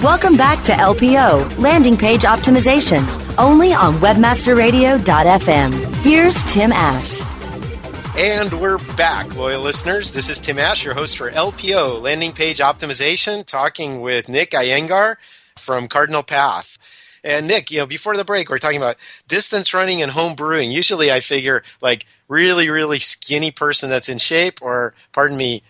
Welcome 0.03 0.37
back 0.37 0.63
to 0.65 0.73
LPO, 0.73 1.57
Landing 1.57 1.97
Page 1.97 2.21
Optimization, 2.21 3.03
only 3.39 3.73
on 3.73 3.95
WebmasterRadio.fm. 3.95 5.95
Here's 6.03 6.43
Tim 6.43 6.71
Ash. 6.71 7.17
And 8.15 8.53
we're 8.59 8.77
back, 8.95 9.35
loyal 9.35 9.61
listeners. 9.61 10.11
This 10.11 10.29
is 10.29 10.39
Tim 10.39 10.59
Ash, 10.59 10.85
your 10.85 10.93
host 10.93 11.17
for 11.17 11.31
LPO, 11.31 11.99
Landing 12.01 12.31
Page 12.31 12.59
Optimization, 12.59 13.43
talking 13.45 14.01
with 14.01 14.29
Nick 14.29 14.51
Iyengar 14.51 15.15
from 15.55 15.87
Cardinal 15.87 16.23
Path. 16.23 16.77
And 17.27 17.45
Nick, 17.45 17.69
you 17.71 17.79
know, 17.79 17.85
before 17.85 18.15
the 18.15 18.23
break, 18.23 18.49
we 18.49 18.55
are 18.55 18.59
talking 18.59 18.81
about 18.81 18.95
distance 19.27 19.73
running 19.73 20.01
and 20.01 20.11
home 20.11 20.33
brewing. 20.33 20.71
Usually 20.71 21.11
I 21.11 21.19
figure 21.19 21.61
like 21.81 22.05
really, 22.29 22.69
really 22.69 22.99
skinny 22.99 23.51
person 23.51 23.89
that's 23.89 24.07
in 24.07 24.17
shape, 24.17 24.61
or 24.61 24.93
pardon 25.11 25.35
me, 25.35 25.61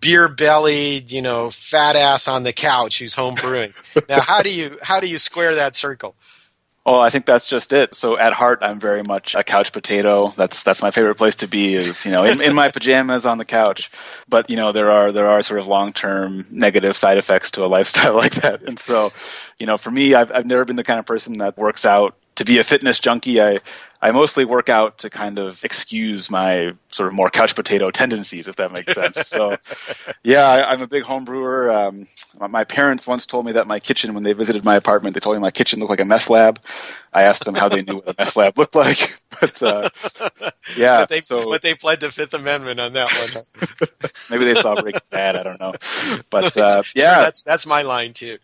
beer 0.00 0.26
bellied, 0.28 1.12
you 1.12 1.22
know, 1.22 1.48
fat 1.48 1.94
ass 1.94 2.26
on 2.26 2.42
the 2.42 2.52
couch 2.52 2.98
who's 2.98 3.14
home 3.14 3.36
brewing. 3.36 3.72
now 4.08 4.20
how 4.20 4.42
do 4.42 4.52
you 4.52 4.78
how 4.82 4.98
do 4.98 5.08
you 5.08 5.18
square 5.18 5.54
that 5.54 5.76
circle? 5.76 6.16
Oh, 6.88 7.00
I 7.00 7.10
think 7.10 7.26
that's 7.26 7.46
just 7.46 7.72
it. 7.72 7.96
So 7.96 8.16
at 8.16 8.32
heart, 8.32 8.60
I'm 8.62 8.78
very 8.78 9.02
much 9.02 9.34
a 9.34 9.42
couch 9.42 9.72
potato. 9.72 10.32
That's 10.36 10.62
that's 10.62 10.82
my 10.82 10.92
favorite 10.92 11.16
place 11.16 11.36
to 11.36 11.48
be. 11.48 11.74
Is 11.74 12.06
you 12.06 12.12
know 12.12 12.24
in, 12.24 12.40
in 12.40 12.54
my 12.54 12.70
pajamas 12.70 13.26
on 13.26 13.38
the 13.38 13.44
couch. 13.44 13.90
But 14.28 14.50
you 14.50 14.56
know 14.56 14.70
there 14.70 14.92
are 14.92 15.10
there 15.10 15.26
are 15.26 15.42
sort 15.42 15.58
of 15.58 15.66
long 15.66 15.92
term 15.92 16.46
negative 16.48 16.96
side 16.96 17.18
effects 17.18 17.50
to 17.52 17.64
a 17.64 17.66
lifestyle 17.66 18.14
like 18.24 18.36
that. 18.36 18.62
And 18.62 18.78
so, 18.78 19.12
you 19.58 19.66
know, 19.66 19.78
for 19.78 19.90
me, 19.90 20.14
I've 20.14 20.30
I've 20.30 20.46
never 20.46 20.64
been 20.64 20.76
the 20.76 20.84
kind 20.84 21.00
of 21.00 21.06
person 21.06 21.38
that 21.38 21.58
works 21.58 21.84
out 21.84 22.14
to 22.36 22.44
be 22.44 22.60
a 22.60 22.64
fitness 22.64 23.00
junkie. 23.00 23.42
I 23.42 23.58
I 24.00 24.10
mostly 24.10 24.44
work 24.44 24.68
out 24.68 24.98
to 24.98 25.10
kind 25.10 25.38
of 25.38 25.64
excuse 25.64 26.30
my 26.30 26.74
sort 26.88 27.08
of 27.08 27.14
more 27.14 27.30
couch 27.30 27.54
potato 27.54 27.90
tendencies, 27.90 28.46
if 28.46 28.56
that 28.56 28.72
makes 28.72 28.92
sense. 28.92 29.26
So, 29.26 29.56
yeah, 30.24 30.46
I, 30.46 30.72
I'm 30.72 30.82
a 30.82 30.86
big 30.86 31.02
home 31.02 31.24
brewer. 31.24 31.70
Um, 31.70 32.06
my 32.38 32.64
parents 32.64 33.06
once 33.06 33.26
told 33.26 33.46
me 33.46 33.52
that 33.52 33.66
my 33.66 33.78
kitchen, 33.80 34.14
when 34.14 34.22
they 34.22 34.34
visited 34.34 34.64
my 34.64 34.76
apartment, 34.76 35.14
they 35.14 35.20
told 35.20 35.36
me 35.36 35.40
my 35.40 35.50
kitchen 35.50 35.80
looked 35.80 35.90
like 35.90 36.00
a 36.00 36.04
meth 36.04 36.28
lab. 36.28 36.60
I 37.14 37.22
asked 37.22 37.44
them 37.44 37.54
how 37.54 37.68
they 37.68 37.82
knew 37.82 37.96
what 37.96 38.08
a 38.08 38.14
meth 38.18 38.36
lab 38.36 38.58
looked 38.58 38.74
like, 38.74 39.18
but 39.40 39.62
uh, 39.62 39.88
yeah, 40.76 41.00
but 41.00 41.08
they, 41.08 41.20
so 41.22 41.48
but 41.48 41.62
they 41.62 41.74
pled 41.74 42.00
the 42.00 42.10
Fifth 42.10 42.34
Amendment 42.34 42.78
on 42.78 42.92
that 42.92 43.10
one. 43.10 44.10
maybe 44.30 44.44
they 44.44 44.60
saw 44.60 44.80
Breaking 44.80 45.00
Bad. 45.10 45.36
I 45.36 45.42
don't 45.42 45.58
know, 45.58 45.72
but 46.28 46.56
uh, 46.56 46.82
Sure, 46.82 47.02
yeah, 47.02 47.18
that's 47.20 47.42
that's 47.42 47.66
my 47.66 47.82
line 47.82 48.12
too. 48.12 48.38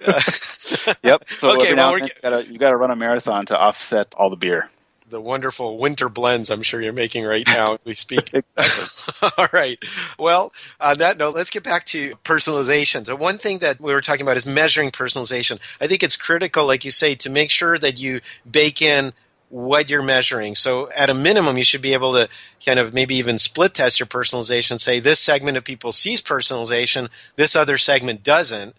yep. 1.02 1.24
So 1.30 1.50
Okay, 1.54 1.74
well, 1.74 1.92
we're 1.92 1.98
and 1.98 2.10
then 2.22 2.46
you 2.46 2.52
you 2.52 2.58
gotta 2.58 2.76
run 2.76 2.90
a 2.90 2.96
marathon 2.96 3.46
to 3.46 3.58
offset 3.58 4.14
all 4.16 4.30
the 4.30 4.36
beer. 4.36 4.68
the 5.08 5.20
wonderful 5.20 5.78
winter 5.78 6.08
blends 6.08 6.50
I'm 6.50 6.62
sure 6.62 6.80
you're 6.82 6.92
making 6.92 7.24
right 7.24 7.46
now 7.46 7.74
as 7.74 7.84
we 7.84 7.94
speak. 7.94 8.32
All 9.38 9.46
right. 9.52 9.78
Well, 10.18 10.52
on 10.80 10.98
that 10.98 11.16
note, 11.16 11.34
let's 11.34 11.50
get 11.50 11.62
back 11.62 11.84
to 11.86 12.14
personalization. 12.24 13.06
So, 13.06 13.14
one 13.16 13.38
thing 13.38 13.58
that 13.58 13.80
we 13.80 13.92
were 13.92 14.00
talking 14.00 14.22
about 14.22 14.36
is 14.36 14.46
measuring 14.46 14.90
personalization. 14.90 15.58
I 15.80 15.86
think 15.86 16.02
it's 16.02 16.16
critical, 16.16 16.66
like 16.66 16.84
you 16.84 16.90
say, 16.90 17.14
to 17.16 17.30
make 17.30 17.50
sure 17.50 17.78
that 17.78 17.98
you 17.98 18.20
bake 18.50 18.82
in 18.82 19.12
what 19.48 19.88
you're 19.88 20.02
measuring. 20.02 20.54
So, 20.56 20.90
at 20.90 21.08
a 21.10 21.14
minimum, 21.14 21.56
you 21.56 21.64
should 21.64 21.82
be 21.82 21.92
able 21.92 22.12
to 22.14 22.28
kind 22.64 22.78
of 22.78 22.92
maybe 22.92 23.14
even 23.16 23.38
split 23.38 23.74
test 23.74 24.00
your 24.00 24.06
personalization, 24.08 24.80
say 24.80 24.98
this 25.00 25.20
segment 25.20 25.56
of 25.56 25.64
people 25.64 25.92
sees 25.92 26.20
personalization, 26.20 27.08
this 27.36 27.54
other 27.54 27.76
segment 27.76 28.22
doesn't. 28.24 28.74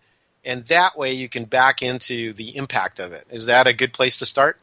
And 0.47 0.65
that 0.67 0.97
way 0.97 1.11
you 1.11 1.27
can 1.27 1.43
back 1.43 1.81
into 1.81 2.31
the 2.31 2.55
impact 2.55 2.99
of 2.99 3.11
it. 3.11 3.27
Is 3.29 3.47
that 3.47 3.67
a 3.67 3.73
good 3.73 3.91
place 3.91 4.17
to 4.19 4.25
start? 4.25 4.57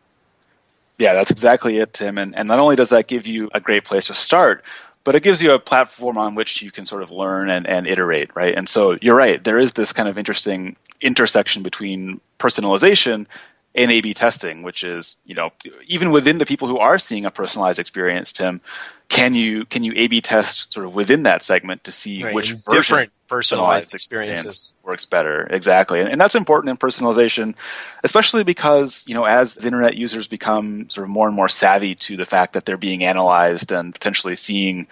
Yeah, 0.98 1.12
that's 1.12 1.30
exactly 1.30 1.76
it, 1.76 1.92
Tim. 1.92 2.16
And, 2.16 2.34
and 2.34 2.48
not 2.48 2.58
only 2.58 2.74
does 2.74 2.88
that 2.88 3.06
give 3.06 3.26
you 3.26 3.50
a 3.52 3.60
great 3.60 3.84
place 3.84 4.06
to 4.06 4.14
start, 4.14 4.64
but 5.04 5.14
it 5.14 5.22
gives 5.22 5.42
you 5.42 5.52
a 5.52 5.58
platform 5.58 6.16
on 6.16 6.34
which 6.34 6.62
you 6.62 6.70
can 6.70 6.86
sort 6.86 7.02
of 7.02 7.10
learn 7.10 7.50
and, 7.50 7.66
and 7.66 7.86
iterate, 7.86 8.34
right? 8.34 8.54
And 8.54 8.66
so 8.66 8.96
you're 9.02 9.14
right, 9.14 9.44
there 9.44 9.58
is 9.58 9.74
this 9.74 9.92
kind 9.92 10.08
of 10.08 10.16
interesting 10.16 10.76
intersection 11.02 11.62
between 11.62 12.20
personalization 12.38 13.26
in 13.74 13.90
A/B 13.90 14.14
testing, 14.14 14.62
which 14.62 14.84
is 14.84 15.16
you 15.24 15.34
know 15.34 15.50
even 15.86 16.10
within 16.12 16.38
the 16.38 16.46
people 16.46 16.68
who 16.68 16.78
are 16.78 16.98
seeing 16.98 17.26
a 17.26 17.30
personalized 17.30 17.78
experience, 17.78 18.32
Tim, 18.32 18.60
can 19.08 19.34
you 19.34 19.64
can 19.64 19.84
you 19.84 19.92
A/B 19.96 20.20
test 20.20 20.72
sort 20.72 20.86
of 20.86 20.94
within 20.94 21.24
that 21.24 21.42
segment 21.42 21.84
to 21.84 21.92
see 21.92 22.22
Right, 22.22 22.34
which 22.34 22.50
version 22.52 22.72
different 22.72 23.12
personalized 23.26 23.94
experiences. 23.94 24.74
works 24.82 25.06
better 25.06 25.46
exactly 25.50 26.00
and, 26.00 26.10
and 26.10 26.20
that's 26.20 26.34
important 26.34 26.70
in 26.70 26.76
personalization 26.76 27.54
especially 28.02 28.44
because 28.44 29.02
you 29.06 29.14
know 29.14 29.24
as 29.24 29.54
the 29.54 29.66
internet 29.66 29.96
users 29.96 30.28
become 30.28 30.88
sort 30.90 31.04
of 31.04 31.10
more 31.10 31.26
and 31.26 31.34
more 31.34 31.48
savvy 31.48 31.94
to 31.94 32.16
the 32.16 32.26
fact 32.26 32.52
that 32.52 32.66
they're 32.66 32.76
being 32.76 33.04
analyzed 33.04 33.72
and 33.72 33.94
potentially 33.94 34.36
seeing 34.36 34.86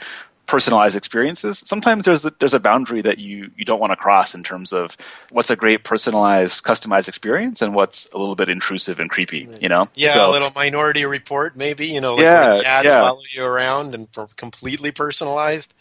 personalized 0.52 0.96
experiences 0.96 1.62
sometimes 1.64 2.04
there's 2.04 2.26
a, 2.26 2.32
there's 2.38 2.52
a 2.52 2.60
boundary 2.60 3.00
that 3.00 3.18
you 3.18 3.50
you 3.56 3.64
don't 3.64 3.80
want 3.80 3.90
to 3.90 3.96
cross 3.96 4.34
in 4.34 4.42
terms 4.42 4.74
of 4.74 4.94
what's 5.30 5.48
a 5.48 5.56
great 5.56 5.82
personalized 5.82 6.62
customized 6.62 7.08
experience 7.08 7.62
and 7.62 7.74
what's 7.74 8.10
a 8.12 8.18
little 8.18 8.34
bit 8.34 8.50
intrusive 8.50 9.00
and 9.00 9.08
creepy 9.08 9.48
you 9.62 9.70
know 9.70 9.88
Yeah, 9.94 10.12
So- 10.12 10.30
a 10.30 10.32
little 10.32 10.50
minority 10.54 11.06
report, 11.06 11.56
maybe. 11.56 11.86
You 11.86 12.02
know, 12.02 12.12
like 12.16 12.22
Yeah, 12.24 12.50
where 12.50 12.58
the 12.58 12.66
ads 12.68 12.88
yeah. 12.88 13.00
follow 13.00 13.22
you 13.34 13.44
around 13.46 13.94
and 13.94 14.08
for 14.12 14.26
completely 14.36 14.90
personalized. 14.90 15.72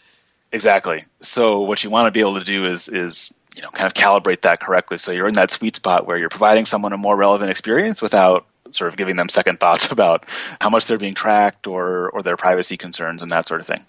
Exactly. 0.52 1.04
So 1.20 1.60
what 1.60 1.84
you 1.84 1.90
want 1.90 2.06
to 2.06 2.10
be 2.10 2.20
able 2.20 2.38
to 2.38 2.44
do 2.44 2.64
is 2.64 2.88
is 2.88 3.34
you 3.54 3.60
know 3.62 3.68
kind 3.70 3.86
of 3.86 3.92
calibrate 3.92 4.40
that 4.42 4.60
correctly. 4.60 4.96
So 4.96 5.12
you're 5.12 5.28
in 5.28 5.34
that 5.34 5.50
sweet 5.50 5.76
spot 5.76 6.06
where 6.06 6.16
you're 6.16 6.30
providing 6.30 6.64
someone 6.64 6.94
a 6.94 6.96
more 6.96 7.16
relevant 7.16 7.50
experience 7.50 8.00
without 8.00 8.46
sort 8.70 8.88
of 8.88 8.96
giving 8.96 9.16
them 9.16 9.28
second 9.28 9.60
thoughts 9.60 9.92
about 9.96 10.24
how 10.60 10.70
much 10.70 10.86
they're 10.86 10.96
being 10.96 11.14
tracked 11.14 11.66
or 11.66 12.08
or 12.08 12.22
their 12.22 12.38
privacy 12.38 12.78
concerns 12.78 13.20
and 13.20 13.30
that 13.32 13.46
sort 13.46 13.60
of 13.60 13.66
thing. 13.66 13.84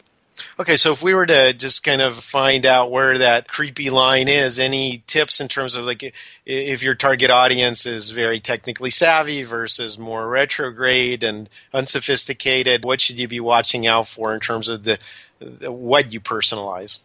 Okay, 0.60 0.78
so 0.78 0.92
if 0.92 1.04
we 1.04 1.14
were 1.14 1.26
to 1.26 1.54
just 1.54 1.84
kind 1.84 2.02
of 2.02 2.16
find 2.16 2.66
out 2.66 2.92
where 2.92 3.18
that 3.18 3.48
creepy 3.48 3.90
line 3.90 4.28
is, 4.28 4.58
any 4.58 5.04
tips 5.08 5.40
in 5.40 5.48
terms 5.48 5.76
of 5.76 5.86
like 5.86 6.14
if 6.46 6.82
your 6.84 6.96
target 6.96 7.30
audience 7.30 7.86
is 7.86 8.10
very 8.10 8.40
technically 8.40 8.90
savvy 8.90 9.44
versus 9.44 9.98
more 9.98 10.28
retrograde 10.28 11.24
and 11.24 11.50
unsophisticated, 11.74 12.84
what 12.84 13.02
should 13.02 13.20
you 13.20 13.28
be 13.28 13.40
watching 13.40 13.86
out 13.86 14.08
for 14.08 14.34
in 14.34 14.40
terms 14.40 14.70
of 14.70 14.84
the, 14.84 14.98
the 15.40 15.72
what 15.72 16.12
you 16.12 16.20
personalize? 16.20 17.00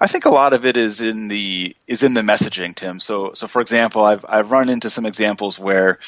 I 0.00 0.06
think 0.06 0.24
a 0.24 0.30
lot 0.30 0.54
of 0.54 0.64
it 0.64 0.76
is 0.76 1.00
in 1.00 1.28
the 1.28 1.76
is 1.86 2.02
in 2.02 2.14
the 2.14 2.22
messaging, 2.22 2.74
Tim. 2.74 3.00
So 3.00 3.32
so 3.34 3.46
for 3.46 3.60
example, 3.60 4.02
I've 4.02 4.24
I've 4.26 4.50
run 4.50 4.70
into 4.70 4.88
some 4.88 5.04
examples 5.04 5.58
where 5.58 5.98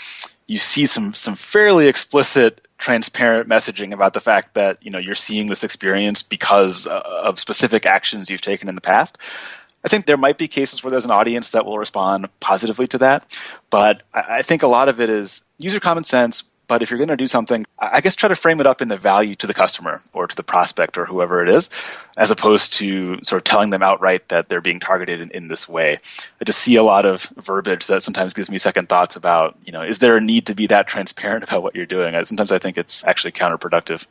you 0.46 0.58
see 0.58 0.86
some 0.86 1.12
some 1.14 1.34
fairly 1.34 1.88
explicit 1.88 2.66
transparent 2.78 3.48
messaging 3.48 3.92
about 3.92 4.12
the 4.12 4.20
fact 4.20 4.54
that 4.54 4.78
you 4.84 4.90
know 4.90 4.98
you're 4.98 5.14
seeing 5.14 5.46
this 5.46 5.64
experience 5.64 6.22
because 6.22 6.86
uh, 6.86 7.00
of 7.24 7.38
specific 7.38 7.86
actions 7.86 8.30
you've 8.30 8.40
taken 8.40 8.68
in 8.68 8.74
the 8.74 8.80
past. 8.80 9.18
I 9.84 9.88
think 9.88 10.06
there 10.06 10.16
might 10.16 10.38
be 10.38 10.46
cases 10.46 10.82
where 10.82 10.90
there's 10.90 11.04
an 11.04 11.10
audience 11.10 11.52
that 11.52 11.64
will 11.66 11.78
respond 11.78 12.28
positively 12.38 12.86
to 12.88 12.98
that, 12.98 13.38
but 13.70 14.02
I 14.12 14.38
I 14.38 14.42
think 14.42 14.62
a 14.62 14.68
lot 14.68 14.88
of 14.88 15.00
it 15.00 15.10
is 15.10 15.42
user 15.58 15.80
common 15.80 16.04
sense. 16.04 16.44
But 16.72 16.80
if 16.80 16.90
you're 16.90 16.96
going 16.96 17.08
to 17.08 17.18
do 17.18 17.26
something, 17.26 17.66
I 17.78 18.00
guess 18.00 18.16
try 18.16 18.30
to 18.30 18.34
frame 18.34 18.58
it 18.58 18.66
up 18.66 18.80
in 18.80 18.88
the 18.88 18.96
value 18.96 19.34
to 19.34 19.46
the 19.46 19.52
customer 19.52 20.00
or 20.14 20.26
to 20.26 20.34
the 20.34 20.42
prospect 20.42 20.96
or 20.96 21.04
whoever 21.04 21.42
it 21.42 21.50
is, 21.50 21.68
as 22.16 22.30
opposed 22.30 22.72
to 22.78 23.18
sort 23.22 23.40
of 23.40 23.44
telling 23.44 23.68
them 23.68 23.82
outright 23.82 24.26
that 24.30 24.48
they're 24.48 24.62
being 24.62 24.80
targeted 24.80 25.20
in, 25.20 25.30
in 25.32 25.48
this 25.48 25.68
way. 25.68 25.98
I 26.40 26.44
just 26.44 26.60
see 26.60 26.76
a 26.76 26.82
lot 26.82 27.04
of 27.04 27.24
verbiage 27.36 27.88
that 27.88 28.02
sometimes 28.02 28.32
gives 28.32 28.50
me 28.50 28.56
second 28.56 28.88
thoughts 28.88 29.16
about, 29.16 29.58
you 29.66 29.72
know, 29.72 29.82
is 29.82 29.98
there 29.98 30.16
a 30.16 30.20
need 30.22 30.46
to 30.46 30.54
be 30.54 30.68
that 30.68 30.86
transparent 30.86 31.44
about 31.46 31.62
what 31.62 31.74
you're 31.74 31.84
doing? 31.84 32.14
I, 32.14 32.22
sometimes 32.22 32.50
I 32.50 32.58
think 32.58 32.78
it's 32.78 33.04
actually 33.04 33.32
counterproductive. 33.32 34.06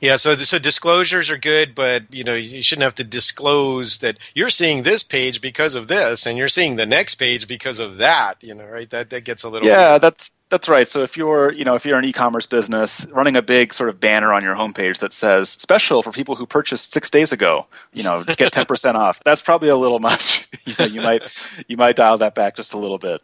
Yeah, 0.00 0.16
so 0.16 0.36
so 0.36 0.58
disclosures 0.58 1.30
are 1.30 1.38
good, 1.38 1.74
but 1.74 2.14
you 2.14 2.24
know 2.24 2.34
you 2.34 2.62
shouldn't 2.62 2.84
have 2.84 2.94
to 2.96 3.04
disclose 3.04 3.98
that 3.98 4.18
you're 4.34 4.48
seeing 4.48 4.82
this 4.82 5.02
page 5.02 5.40
because 5.40 5.74
of 5.74 5.88
this, 5.88 6.26
and 6.26 6.38
you're 6.38 6.48
seeing 6.48 6.76
the 6.76 6.86
next 6.86 7.16
page 7.16 7.48
because 7.48 7.78
of 7.78 7.98
that. 7.98 8.34
You 8.42 8.54
know, 8.54 8.66
right? 8.66 8.88
That 8.90 9.10
that 9.10 9.24
gets 9.24 9.42
a 9.42 9.48
little 9.48 9.66
Yeah, 9.66 9.98
that's 9.98 10.30
that's 10.50 10.68
right. 10.68 10.88
So 10.88 11.02
if 11.02 11.16
you're, 11.16 11.52
you 11.52 11.64
know, 11.64 11.74
if 11.74 11.84
you're 11.84 11.98
an 11.98 12.04
e-commerce 12.04 12.46
business 12.46 13.06
running 13.12 13.36
a 13.36 13.42
big 13.42 13.74
sort 13.74 13.90
of 13.90 14.00
banner 14.00 14.32
on 14.32 14.42
your 14.42 14.54
homepage 14.54 15.00
that 15.00 15.12
says 15.12 15.50
special 15.50 16.02
for 16.02 16.10
people 16.10 16.36
who 16.36 16.46
purchased 16.46 16.92
six 16.92 17.10
days 17.10 17.32
ago, 17.32 17.66
you 17.92 18.02
know, 18.02 18.24
get 18.36 18.52
ten 18.52 18.66
percent 18.66 18.96
off. 18.96 19.22
That's 19.24 19.42
probably 19.42 19.68
a 19.68 19.76
little 19.76 20.00
much. 20.00 20.48
you 20.64 20.74
know, 20.78 20.84
you 20.84 21.02
might 21.02 21.22
you 21.66 21.76
might 21.76 21.96
dial 21.96 22.18
that 22.18 22.34
back 22.34 22.56
just 22.56 22.74
a 22.74 22.78
little 22.78 22.98
bit. 22.98 23.20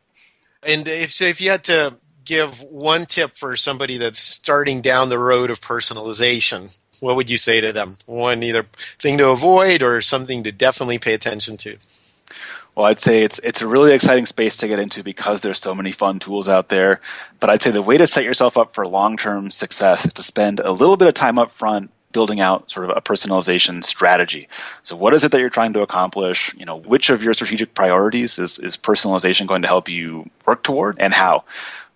And 0.63 0.89
if 0.89 1.13
so, 1.13 1.25
if 1.25 1.41
you 1.41 1.51
had 1.51 1.65
to 1.65 1.97
give 2.25 2.63
one 2.63 3.07
tip 3.07 3.37
for 3.37 3.57
somebody 3.57 3.99
that's 3.99 4.19
starting 4.19 4.81
down 4.81 5.09
the 5.09 5.19
road 5.19 5.51
of 5.51 5.61
personalization, 5.61 6.77
what 7.01 7.17
would 7.17 7.31
you 7.31 7.37
say 7.37 7.61
to 7.61 7.73
them? 7.73 7.99
One 8.07 8.43
either 8.43 8.67
thing 8.99 9.19
to 9.19 9.29
avoid 9.29 9.83
or 9.83 10.01
something 10.01 10.43
to 10.45 10.53
definitely 10.53 10.99
pay 10.99 11.15
attention 11.15 11.57
to. 11.59 11.77
Well, 12.75 12.87
I'd 12.87 12.99
say 12.99 13.23
it's 13.23 13.39
it's 13.39 13.63
a 13.63 13.69
really 13.69 13.93
exciting 13.93 14.27
space 14.27 14.57
to 14.59 14.69
get 14.69 14.81
into 14.81 15.05
because 15.05 15.41
there's 15.41 15.61
so 15.61 15.75
many 15.75 15.93
fun 15.93 16.19
tools 16.19 16.49
out 16.49 16.69
there. 16.69 17.01
But 17.39 17.51
I'd 17.51 17.63
say 17.63 17.71
the 17.71 17.83
way 17.83 17.99
to 17.99 18.07
set 18.07 18.25
yourself 18.25 18.57
up 18.59 18.75
for 18.75 18.87
long-term 18.87 19.53
success 19.53 20.07
is 20.07 20.15
to 20.15 20.25
spend 20.25 20.59
a 20.59 20.73
little 20.73 20.97
bit 20.97 21.07
of 21.07 21.15
time 21.15 21.39
up 21.39 21.53
front 21.53 21.93
building 22.15 22.41
out 22.41 22.71
sort 22.71 22.89
of 22.89 22.97
a 22.97 23.01
personalization 23.01 23.85
strategy. 23.85 24.49
So 24.85 24.97
what 24.97 25.13
is 25.15 25.25
it 25.25 25.33
that 25.33 25.41
you're 25.41 25.51
trying 25.51 25.75
to 25.75 25.83
accomplish? 25.83 26.55
You 26.57 26.65
know, 26.65 26.77
which 26.77 27.11
of 27.11 27.23
your 27.23 27.35
strategic 27.35 27.75
priorities 27.75 28.39
is, 28.39 28.59
is 28.59 28.77
personalization 28.77 29.47
going 29.47 29.63
to 29.63 29.69
help 29.69 29.89
you 29.89 30.31
work 30.47 30.63
toward 30.63 30.97
and 31.01 31.13
how? 31.13 31.45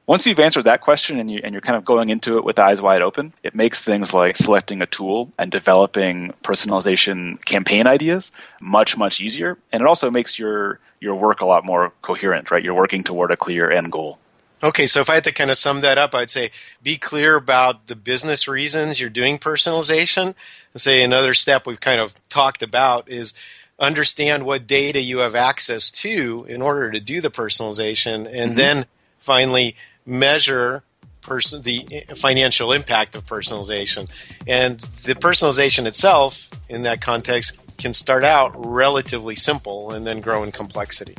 Once 0.09 0.27
you've 0.27 0.39
answered 0.39 0.65
that 0.65 0.81
question 0.81 1.21
and, 1.21 1.31
you, 1.31 1.39
and 1.45 1.53
you're 1.53 1.61
kind 1.61 1.77
of 1.77 1.85
going 1.85 2.09
into 2.09 2.39
it 2.39 2.45
with 2.45 2.59
eyes 2.59 2.81
wide 2.81 3.03
open, 3.03 3.31
it 3.43 3.55
makes 3.55 3.83
things 3.83 4.15
like 4.15 4.37
selecting 4.37 4.81
a 4.81 4.87
tool 4.87 5.31
and 5.39 5.51
developing 5.51 6.33
personalization 6.43 7.45
campaign 7.45 7.87
ideas 7.87 8.33
much, 8.63 8.97
much 8.97 9.21
easier. 9.21 9.59
And 9.71 9.83
it 9.83 9.87
also 9.87 10.11
makes 10.11 10.39
your, 10.39 10.81
your 10.99 11.15
work 11.15 11.43
a 11.43 11.45
lot 11.45 11.63
more 11.63 11.93
coherent, 12.01 12.51
right? 12.51 12.65
You're 12.65 12.73
working 12.73 13.05
toward 13.05 13.31
a 13.33 13.37
clear 13.37 13.71
end 13.71 13.93
goal. 13.93 14.19
Okay, 14.63 14.87
so 14.87 15.01
if 15.01 15.11
I 15.11 15.17
had 15.17 15.25
to 15.25 15.33
kind 15.33 15.51
of 15.51 15.59
sum 15.59 15.83
that 15.83 15.99
up, 15.99 16.15
I'd 16.15 16.31
say 16.31 16.53
be 16.83 16.97
clear 16.97 17.37
about 17.37 17.89
the 17.89 17.95
business 17.95 18.49
reasons 18.49 18.99
you're 18.99 19.11
doing 19.11 19.39
personalization. 19.39 20.35
And 20.73 20.81
say 20.81 21.05
another 21.05 21.35
step 21.35 21.67
we've 21.67 21.81
kind 21.81 22.01
of 22.01 22.15
talked 22.31 22.63
about 22.63 23.11
is 23.11 23.35
understand 23.79 24.47
what 24.47 24.67
data 24.67 25.03
you 25.03 25.19
have 25.19 25.35
access 25.35 25.91
to 25.91 26.47
in 26.49 26.63
order 26.63 26.91
to 26.91 26.99
do 26.99 27.21
the 27.21 27.31
personalization, 27.31 28.27
and 28.27 28.53
Mhm. 28.53 28.57
then 28.57 28.87
finally 29.19 29.77
measure 30.09 30.83
person 31.21 31.63
the 31.63 32.05
financial 32.17 32.73
impact 32.73 33.15
of 33.15 33.25
personalization. 33.25 34.09
And 34.47 34.81
the 34.81 35.15
personalization 35.15 35.87
itself, 35.87 36.51
in 36.69 36.83
that 36.83 37.01
context, 37.01 37.63
can 37.77 37.93
start 37.93 38.25
out 38.25 38.53
relatively 38.57 39.37
simple 39.37 39.93
and 39.93 40.07
then 40.07 40.21
grow 40.21 40.43
in 40.43 40.51
complexity. 40.51 41.17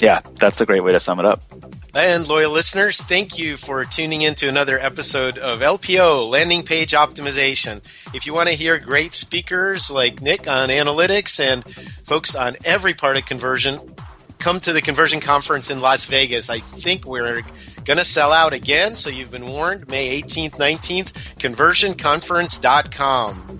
Yeah, 0.00 0.20
that's 0.34 0.60
a 0.60 0.66
great 0.66 0.82
way 0.82 0.92
to 0.92 1.00
sum 1.00 1.20
it 1.20 1.26
up. 1.26 1.42
And 1.94 2.28
loyal 2.28 2.52
listeners, 2.52 3.00
thank 3.00 3.38
you 3.38 3.56
for 3.56 3.84
tuning 3.84 4.22
in 4.22 4.36
to 4.36 4.48
another 4.48 4.78
episode 4.78 5.38
of 5.38 5.60
LPO 5.60 6.30
Landing 6.30 6.62
Page 6.62 6.92
Optimization. 6.92 7.82
If 8.14 8.26
you 8.26 8.34
want 8.34 8.48
to 8.48 8.54
hear 8.54 8.78
great 8.78 9.12
speakers 9.12 9.90
like 9.90 10.20
Nick 10.20 10.46
on 10.46 10.68
analytics 10.68 11.40
and 11.40 11.64
folks 12.04 12.36
on 12.36 12.56
every 12.64 12.94
part 12.94 13.16
of 13.16 13.26
conversion, 13.26 13.80
come 14.40 14.58
to 14.60 14.72
the 14.72 14.80
conversion 14.80 15.20
conference 15.20 15.70
in 15.70 15.80
Las 15.80 16.04
Vegas. 16.04 16.48
I 16.50 16.58
think 16.58 17.06
we're 17.06 17.42
going 17.84 17.98
to 17.98 18.04
sell 18.04 18.32
out 18.32 18.52
again, 18.52 18.96
so 18.96 19.10
you've 19.10 19.30
been 19.30 19.46
warned. 19.46 19.86
May 19.88 20.20
18th, 20.20 20.52
19th, 20.52 21.12
conversionconference.com. 21.38 23.59